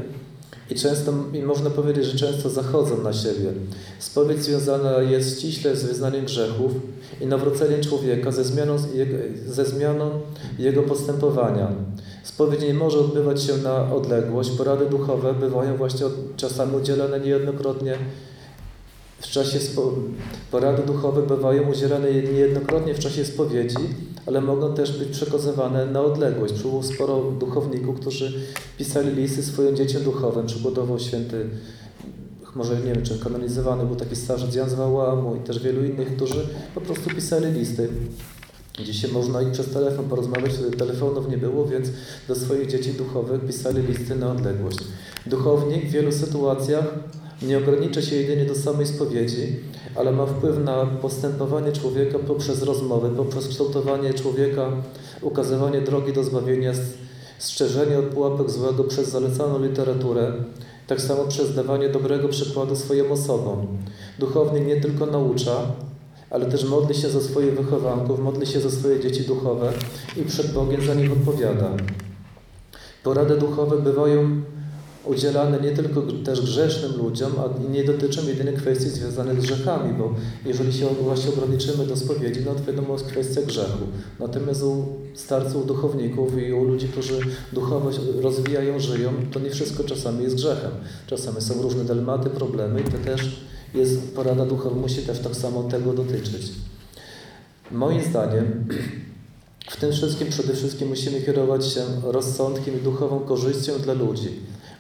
[0.70, 3.54] i często, i można powiedzieć, że często zachodzą na siebie.
[4.00, 6.72] Spowiedź związana jest ściśle z wyznaniem grzechów
[7.22, 8.76] i nawróceniem człowieka ze zmianą,
[9.48, 10.12] ze zmianą
[10.60, 11.72] jego postępowania.
[12.24, 14.50] Spowiedź nie może odbywać się na odległość.
[14.50, 16.06] Porady duchowe bywają właśnie
[16.38, 17.98] czasami udzielane niejednokrotnie
[19.22, 19.60] W czasie
[20.52, 23.78] porady duchowe bywają udzielane niejednokrotnie w czasie spowiedzi,
[24.26, 26.62] ale mogą też być przekazywane na odległość.
[26.62, 28.34] Było sporo duchowników, którzy
[28.78, 30.46] pisali listy swoim dzieciom duchowym.
[30.46, 31.50] Przykładowo święty,
[32.56, 34.76] może nie wiem, czy kanonizowany był taki starzec Jan z
[35.38, 37.90] i też wielu innych, którzy po prostu pisali listy.
[38.86, 41.88] Dzisiaj można i przez telefon porozmawiać, telefonów nie było, więc
[42.28, 44.78] do swoich dzieci duchowych pisali listy na odległość.
[45.26, 46.86] Duchownik w wielu sytuacjach
[47.42, 49.60] nie ogranicza się jedynie do samej spowiedzi,
[49.96, 54.72] ale ma wpływ na postępowanie człowieka poprzez rozmowy, poprzez kształtowanie człowieka,
[55.22, 56.74] ukazywanie drogi do zbawienia,
[57.38, 60.34] strzeżenie od pułapek złego przez zalecaną literaturę,
[60.88, 63.68] tak samo przez dawanie dobrego przykładu swoim osobom.
[64.20, 65.56] Duchownik nie tylko naucza,
[66.30, 69.74] ale też modli się za swoich wychowanków, modli się za swoje dzieci duchowe
[70.18, 71.70] i przed Bogiem za nich odpowiada.
[73.04, 74.42] Porady duchowe bywają
[75.06, 80.14] udzielane nie tylko też grzesznym ludziom, a nie dotyczą jedynie kwestii związanych z grzechami, bo
[80.46, 83.84] jeżeli się właśnie ograniczymy do spowiedzi, no to wiadomo jest kwestia grzechu.
[84.20, 87.20] Natomiast u starców, duchowników i u ludzi, którzy
[87.54, 90.72] duchowość rozwijają, żyją, to nie wszystko czasami jest grzechem.
[91.08, 93.42] Czasami są różne dylematy, problemy i to też
[93.74, 96.52] jest porada duchowa, musi też tak samo tego dotyczyć.
[97.72, 98.68] Moim zdaniem
[99.70, 104.30] w tym wszystkim przede wszystkim musimy kierować się rozsądkiem i duchową korzyścią dla ludzi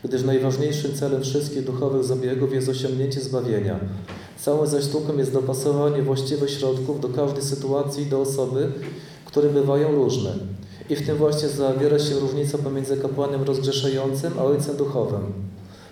[0.03, 3.79] gdyż najważniejszym celem wszystkich duchowych zabiegów jest osiągnięcie zbawienia.
[4.39, 8.71] Całą zaś sztuką jest dopasowanie właściwych środków do każdej sytuacji i do osoby,
[9.25, 10.33] które bywają różne.
[10.89, 15.21] I w tym właśnie zawiera się różnica pomiędzy kapłanem rozgrzeszającym a ojcem duchowym.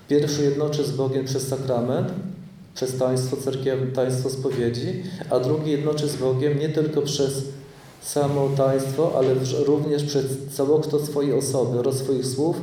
[0.07, 2.07] Pierwszy jednoczy z Bogiem przez sakrament,
[2.75, 7.43] przez taństwo cerkiew, taństwo spowiedzi, a drugi jednoczy z Bogiem nie tylko przez
[8.01, 9.35] samo taństwo, ale
[9.65, 12.55] również przez całokształt swojej osoby oraz swoich słów,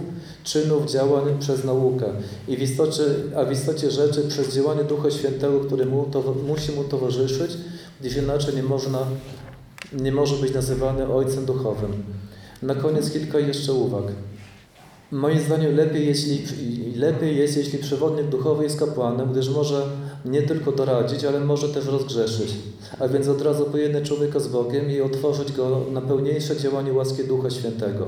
[0.47, 2.07] czynów, działań przez naukę.
[2.49, 3.03] I w istocie,
[3.37, 7.51] a w istocie rzeczy przez działanie Ducha Świętego, który mu to, musi mu towarzyszyć,
[8.01, 8.99] gdyż inaczej nie, można,
[9.93, 11.93] nie może być nazywany Ojcem Duchowym.
[12.63, 14.05] Na koniec kilka jeszcze uwag.
[15.11, 16.45] Moim zdaniem lepiej, jeśli,
[16.97, 19.87] lepiej jest, jeśli przewodnik duchowy jest kapłanem, gdyż może
[20.25, 22.55] nie tylko doradzić, ale może też rozgrzeszyć,
[22.99, 27.25] a więc od razu pojednać człowieka z Bogiem i otworzyć go na pełniejsze działanie łaski
[27.25, 28.07] Ducha Świętego.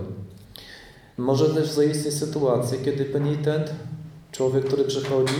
[1.18, 3.70] Może też zaistnieć sytuacje, kiedy penitent,
[4.32, 5.34] człowiek, który przychodzi,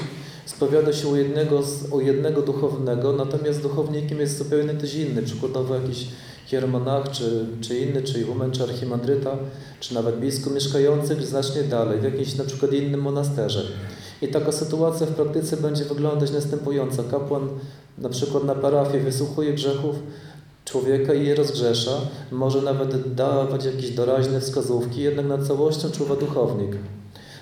[0.47, 6.07] spowiada się u jednego, u jednego duchownego, natomiast duchownikiem jest zupełnie ktoś inny, przykładowo jakiś
[6.47, 9.37] hieromonach, czy, czy inny, czy ichumen, czy archimandryta,
[9.81, 13.62] czy nawet biskup mieszkający znacznie dalej, w jakimś na przykład innym monasterze.
[14.22, 17.05] I taka sytuacja w praktyce będzie wyglądać następująco.
[17.05, 17.49] Kapłan
[17.99, 19.97] na przykład na parafii wysłuchuje grzechów
[20.71, 22.01] człowieka i je rozgrzesza,
[22.33, 26.77] może nawet dawać jakieś doraźne wskazówki, jednak nad całością czuwa duchownik.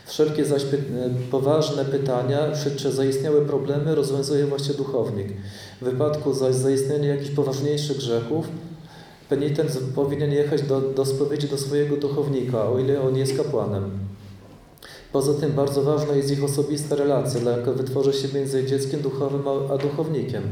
[0.07, 0.79] Wszelkie zaś py
[1.31, 2.39] poważne pytania
[2.77, 5.29] czy zaistniałe problemy rozwiązuje właśnie duchownik.
[5.81, 8.49] W wypadku zaś zaistnienia jakichś poważniejszych grzechów,
[9.29, 13.91] penitent powinien jechać do, do spowiedzi do swojego duchownika, o ile on jest kapłanem.
[15.17, 19.43] Poza tym bardzo ważna jest ich osobista relacja, jaka wytworzy się między dzieckiem duchowym
[19.73, 20.43] a duchownikiem.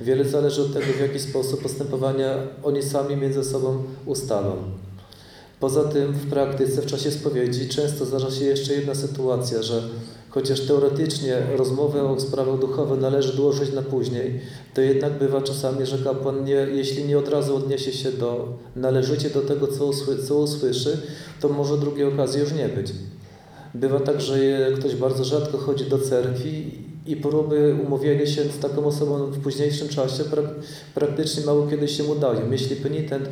[0.00, 4.56] Wiele zależy od tego, w jaki sposób postępowania oni sami między sobą ustalą.
[5.60, 9.82] Poza tym w praktyce, w czasie spowiedzi często zdarza się jeszcze jedna sytuacja, że
[10.30, 14.40] chociaż teoretycznie rozmowę o sprawach duchowych należy odłożyć na później,
[14.74, 19.30] to jednak bywa czasami, że kapłan, nie, jeśli nie od razu odniesie się do, należycie
[19.30, 20.98] do tego, co, usły, co usłyszy,
[21.40, 22.92] to może drugiej okazji już nie być.
[23.74, 24.36] Bywa tak, że
[24.78, 26.70] ktoś bardzo rzadko chodzi do cerkwi
[27.06, 30.44] i próby umówienia się z taką osobą w późniejszym czasie prak
[30.94, 32.50] praktycznie mało kiedy się udają.
[32.50, 33.28] Jeśli penitent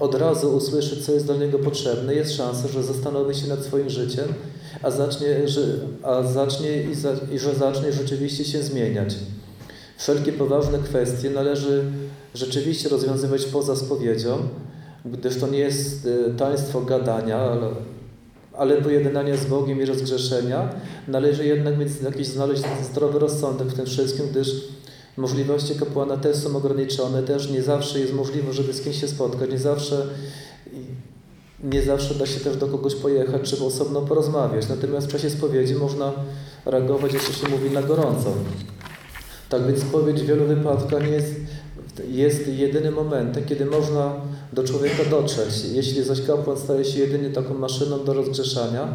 [0.00, 3.90] od razu usłyszy, co jest dla niego potrzebne, jest szansa, że zastanowi się nad swoim
[3.90, 4.24] życiem,
[4.82, 5.60] a zacznie, że,
[6.02, 9.14] a zacznie i, za, i że zacznie rzeczywiście się zmieniać.
[9.98, 11.84] Wszelkie poważne kwestie należy
[12.34, 14.38] rzeczywiście rozwiązywać poza spowiedzią,
[15.04, 17.68] gdyż to nie jest e, taństwo gadania, ale
[18.56, 20.68] ale pojednania z Bogiem i rozgrzeszenia,
[21.08, 24.48] należy jednak mieć jakiś znaleźć zdrowy rozsądek w tym wszystkim, gdyż
[25.16, 29.50] możliwości kapłana też są ograniczone, też nie zawsze jest możliwe, żeby z kimś się spotkać,
[29.50, 30.06] nie zawsze
[31.64, 34.68] nie zawsze da się też do kogoś pojechać, czy osobno porozmawiać.
[34.68, 36.12] Natomiast w czasie spowiedzi można
[36.66, 38.32] reagować, jeśli się mówi, na gorąco.
[39.48, 41.34] Tak więc spowiedź w wielu wypadkach jest,
[42.08, 44.14] jest jedynym momentem, kiedy można
[44.52, 45.64] do człowieka dotrzeć.
[45.72, 48.94] Jeśli zaś kapłan staje się jedynie taką maszyną do rozgrzeszania,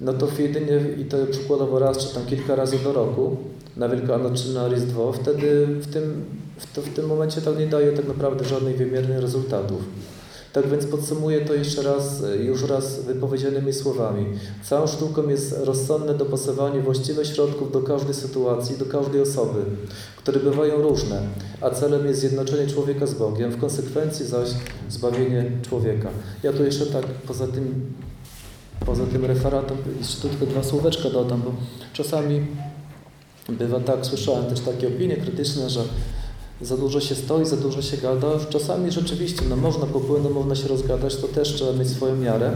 [0.00, 3.36] no to jedynie, i to przykładowo raz czy tam kilka razy do roku,
[3.76, 6.24] na Wielkanoc czy na Rizdwo, wtedy w tym,
[6.58, 9.82] w, to, w tym momencie to nie daje tak naprawdę żadnych wymiernych rezultatów.
[10.54, 14.26] Tak więc podsumuję to jeszcze raz, już raz wypowiedzianymi słowami.
[14.62, 19.60] Całą sztuką jest rozsądne dopasowanie właściwych środków do każdej sytuacji, do każdej osoby,
[20.16, 21.22] które bywają różne,
[21.60, 24.48] a celem jest zjednoczenie człowieka z Bogiem, w konsekwencji zaś
[24.88, 26.08] zbawienie człowieka.
[26.42, 27.92] Ja tu jeszcze tak poza tym,
[28.86, 31.54] poza tym referatem jeszcze tylko dwa słóweczka dodam, bo
[31.92, 32.46] czasami
[33.48, 35.84] bywa tak, słyszałem też takie opinie krytyczne, że
[36.62, 38.28] za dużo się stoi, za dużo się gada.
[38.50, 42.52] Czasami rzeczywiście no, można popłynąć, można się rozgadać, to też trzeba mieć swoją miarę.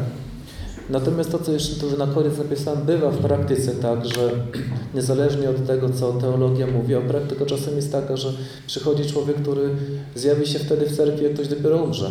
[0.91, 4.31] Natomiast to, co jeszcze tu na koniec napisałem, bywa w praktyce tak, że
[4.95, 8.33] niezależnie od tego, co teologia mówi, a praktyka czasem jest taka, że
[8.67, 9.71] przychodzi człowiek, który
[10.15, 12.11] zjawi się wtedy w cerkwi, jak ktoś dopiero umrze.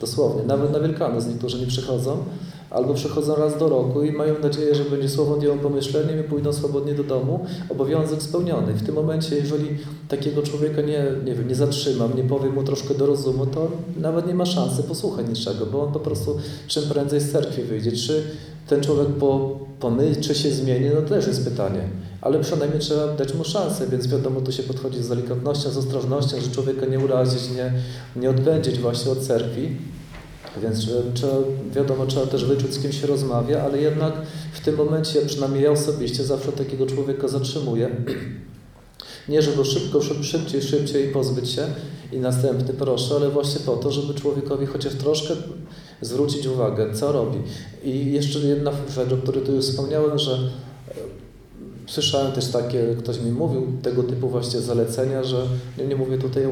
[0.00, 0.42] Dosłownie.
[0.42, 2.24] Nawet na Wielkanoc niektórzy nie przychodzą,
[2.70, 6.52] albo przychodzą raz do roku i mają nadzieję, że będzie słowo dzieło pomyśleniem i pójdą
[6.52, 7.46] swobodnie do domu.
[7.68, 8.72] Obowiązek spełniony.
[8.72, 9.68] W tym momencie, jeżeli
[10.08, 14.26] takiego człowieka nie, nie, wiem, nie zatrzymam, nie powiem mu troszkę do rozumu, to nawet
[14.26, 16.38] nie ma szansy posłuchać niczego, bo on po prostu
[16.68, 17.92] czym prędzej z cerkwi wyjdzie.
[17.92, 18.22] Czy
[18.68, 21.88] ten człowiek po, pomyśli, czy się zmieni, no to też jest pytanie.
[22.20, 26.40] Ale przynajmniej trzeba dać mu szansę, więc wiadomo, tu się podchodzi z delikatnością, z ostrożnością,
[26.40, 27.72] że człowieka nie urazić, nie,
[28.16, 29.76] nie odpędzić właśnie od cerkwi.
[30.62, 31.32] Więc trzeba,
[31.74, 34.12] wiadomo, trzeba też wyczuć, z kim się rozmawia, ale jednak
[34.52, 37.90] w tym momencie, przynajmniej ja osobiście, zawsze takiego człowieka zatrzymuję.
[39.28, 41.66] Nie, żeby szybko, szybciej, szybciej pozbyć się
[42.12, 45.34] i następny proszę, ale właśnie po to, żeby człowiekowi chociaż troszkę
[46.00, 47.38] zwrócić uwagę, co robi.
[47.84, 50.38] I jeszcze jedna rzecz, o której tu już wspomniałem, że
[51.88, 55.46] Słyszałem też takie, ktoś mi mówił tego typu właśnie zalecenia, że
[55.78, 56.46] nie, nie mówię tutaj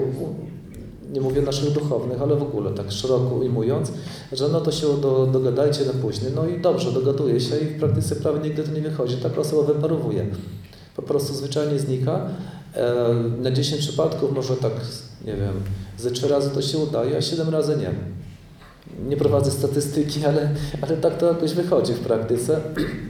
[1.13, 3.93] nie mówię naszych duchownych, ale w ogóle tak szeroko ujmując,
[4.33, 6.33] że no to się do, dogadajcie na później.
[6.37, 9.17] No i dobrze, dogaduje się i w praktyce prawie nigdy to nie wychodzi.
[9.17, 10.27] Taka osoba wyparowuje.
[10.97, 12.21] Po prostu zwyczajnie znika.
[12.75, 14.73] E, na 10 przypadków może tak,
[15.25, 15.55] nie wiem,
[15.99, 17.91] ze 3 razy to się udaje, a 7 razy nie.
[19.09, 20.51] Nie prowadzę statystyki, ale,
[20.83, 22.61] ale tak to jakoś wychodzi w praktyce.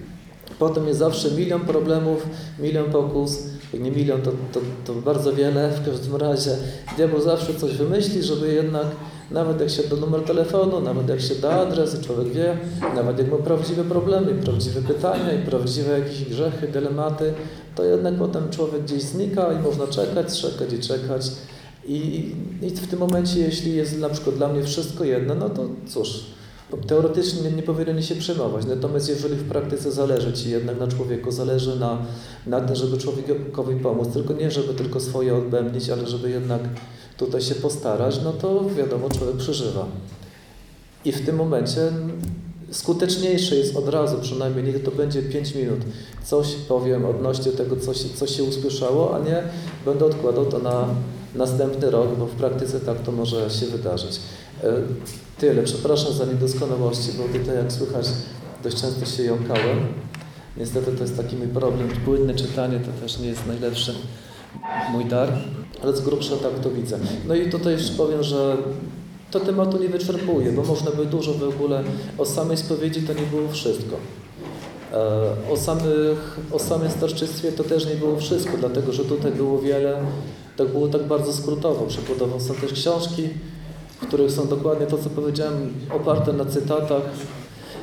[0.59, 2.26] Potem jest zawsze milion problemów,
[2.59, 3.38] milion pokus.
[3.73, 5.71] Jak nie milion, to, to, to bardzo wiele.
[5.71, 6.51] W każdym razie
[6.97, 8.87] diabeł zawsze coś wymyśli, żeby jednak
[9.31, 12.57] nawet jak się da numer telefonu, nawet jak się da adres i człowiek wie,
[12.95, 17.33] nawet jak ma prawdziwe problemy, prawdziwe pytania i prawdziwe jakieś grzechy, dylematy,
[17.75, 21.31] to jednak potem człowiek gdzieś znika i można czekać, czekać i czekać.
[21.87, 22.31] I,
[22.62, 26.25] I w tym momencie, jeśli jest na przykład dla mnie wszystko jedno, no to cóż,
[26.87, 31.81] Teoretycznie nie powinien się przejmować, natomiast jeżeli w praktyce zależy Ci jednak na człowieku, zależy
[31.81, 31.99] na,
[32.47, 36.61] na tym, żeby człowiekowi pomóc, tylko nie żeby tylko swoje odbębnić, ale żeby jednak
[37.17, 39.87] tutaj się postarać, no to wiadomo, człowiek przeżywa.
[41.05, 41.93] I w tym momencie
[42.71, 45.81] skuteczniejsze jest od razu, przynajmniej niech to będzie 5 minut,
[46.25, 49.43] coś powiem odnośnie tego, co się, co się usłyszało, a nie
[49.85, 50.89] będę odkładał to na
[51.37, 54.20] następny rok, bo w praktyce tak to może się wydarzyć.
[54.64, 54.72] E,
[55.39, 55.62] tyle.
[55.62, 58.07] Przepraszam za niedoskonałości, bo tutaj jak słychać
[58.62, 59.78] dość często się jąkałem.
[60.57, 61.89] Niestety to jest taki mój problem.
[62.05, 63.95] Płynne czytanie to też nie jest najlepszy
[64.93, 65.39] mój dar,
[65.82, 66.99] ale z grubsza tak to widzę.
[67.28, 68.57] No i tutaj jeszcze powiem, że
[69.30, 71.84] to tematu nie wyczerpuje, bo można by dużo w ogóle
[72.18, 73.97] o samej spowiedzi to nie było wszystko.
[74.93, 79.59] E, o, samych, o samym starczyństwie to też nie było wszystko, dlatego że tutaj było
[79.59, 80.01] wiele,
[80.57, 81.86] tak było tak bardzo skrótowo.
[81.86, 83.28] Przykładowo są też książki,
[84.00, 87.02] w których są dokładnie to, co powiedziałem, oparte na cytatach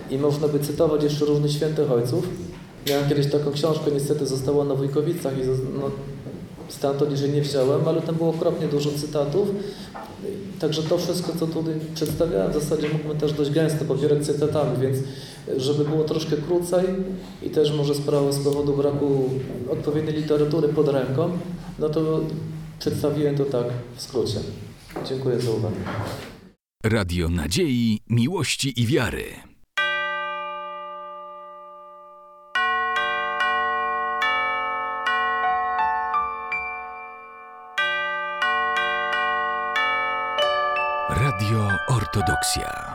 [0.09, 2.27] i można by cytować jeszcze różnych świętych ojców.
[2.89, 5.41] Miałem kiedyś taką książkę, niestety została na Wujkowicach i
[5.79, 5.91] no,
[6.69, 9.47] stamtąd jeszcze nie wziąłem, ale tam było okropnie dużo cytatów.
[10.59, 14.97] Także to wszystko, co tutaj przedstawiałem, w zasadzie mógłbym też dość gęsto pobierać cytatami, więc
[15.57, 16.85] żeby było troszkę krócej
[17.43, 19.29] i też może sprawa z powodu braku
[19.71, 21.29] odpowiedniej literatury pod ręką,
[21.79, 22.19] no to
[22.83, 24.39] przedstawiłem to tak w skrócie.
[25.05, 25.75] Dziękuję za uwagę.
[26.83, 29.23] Radio Nadziei, Miłości i Wiary.
[41.09, 42.92] Radio Ortodoksja.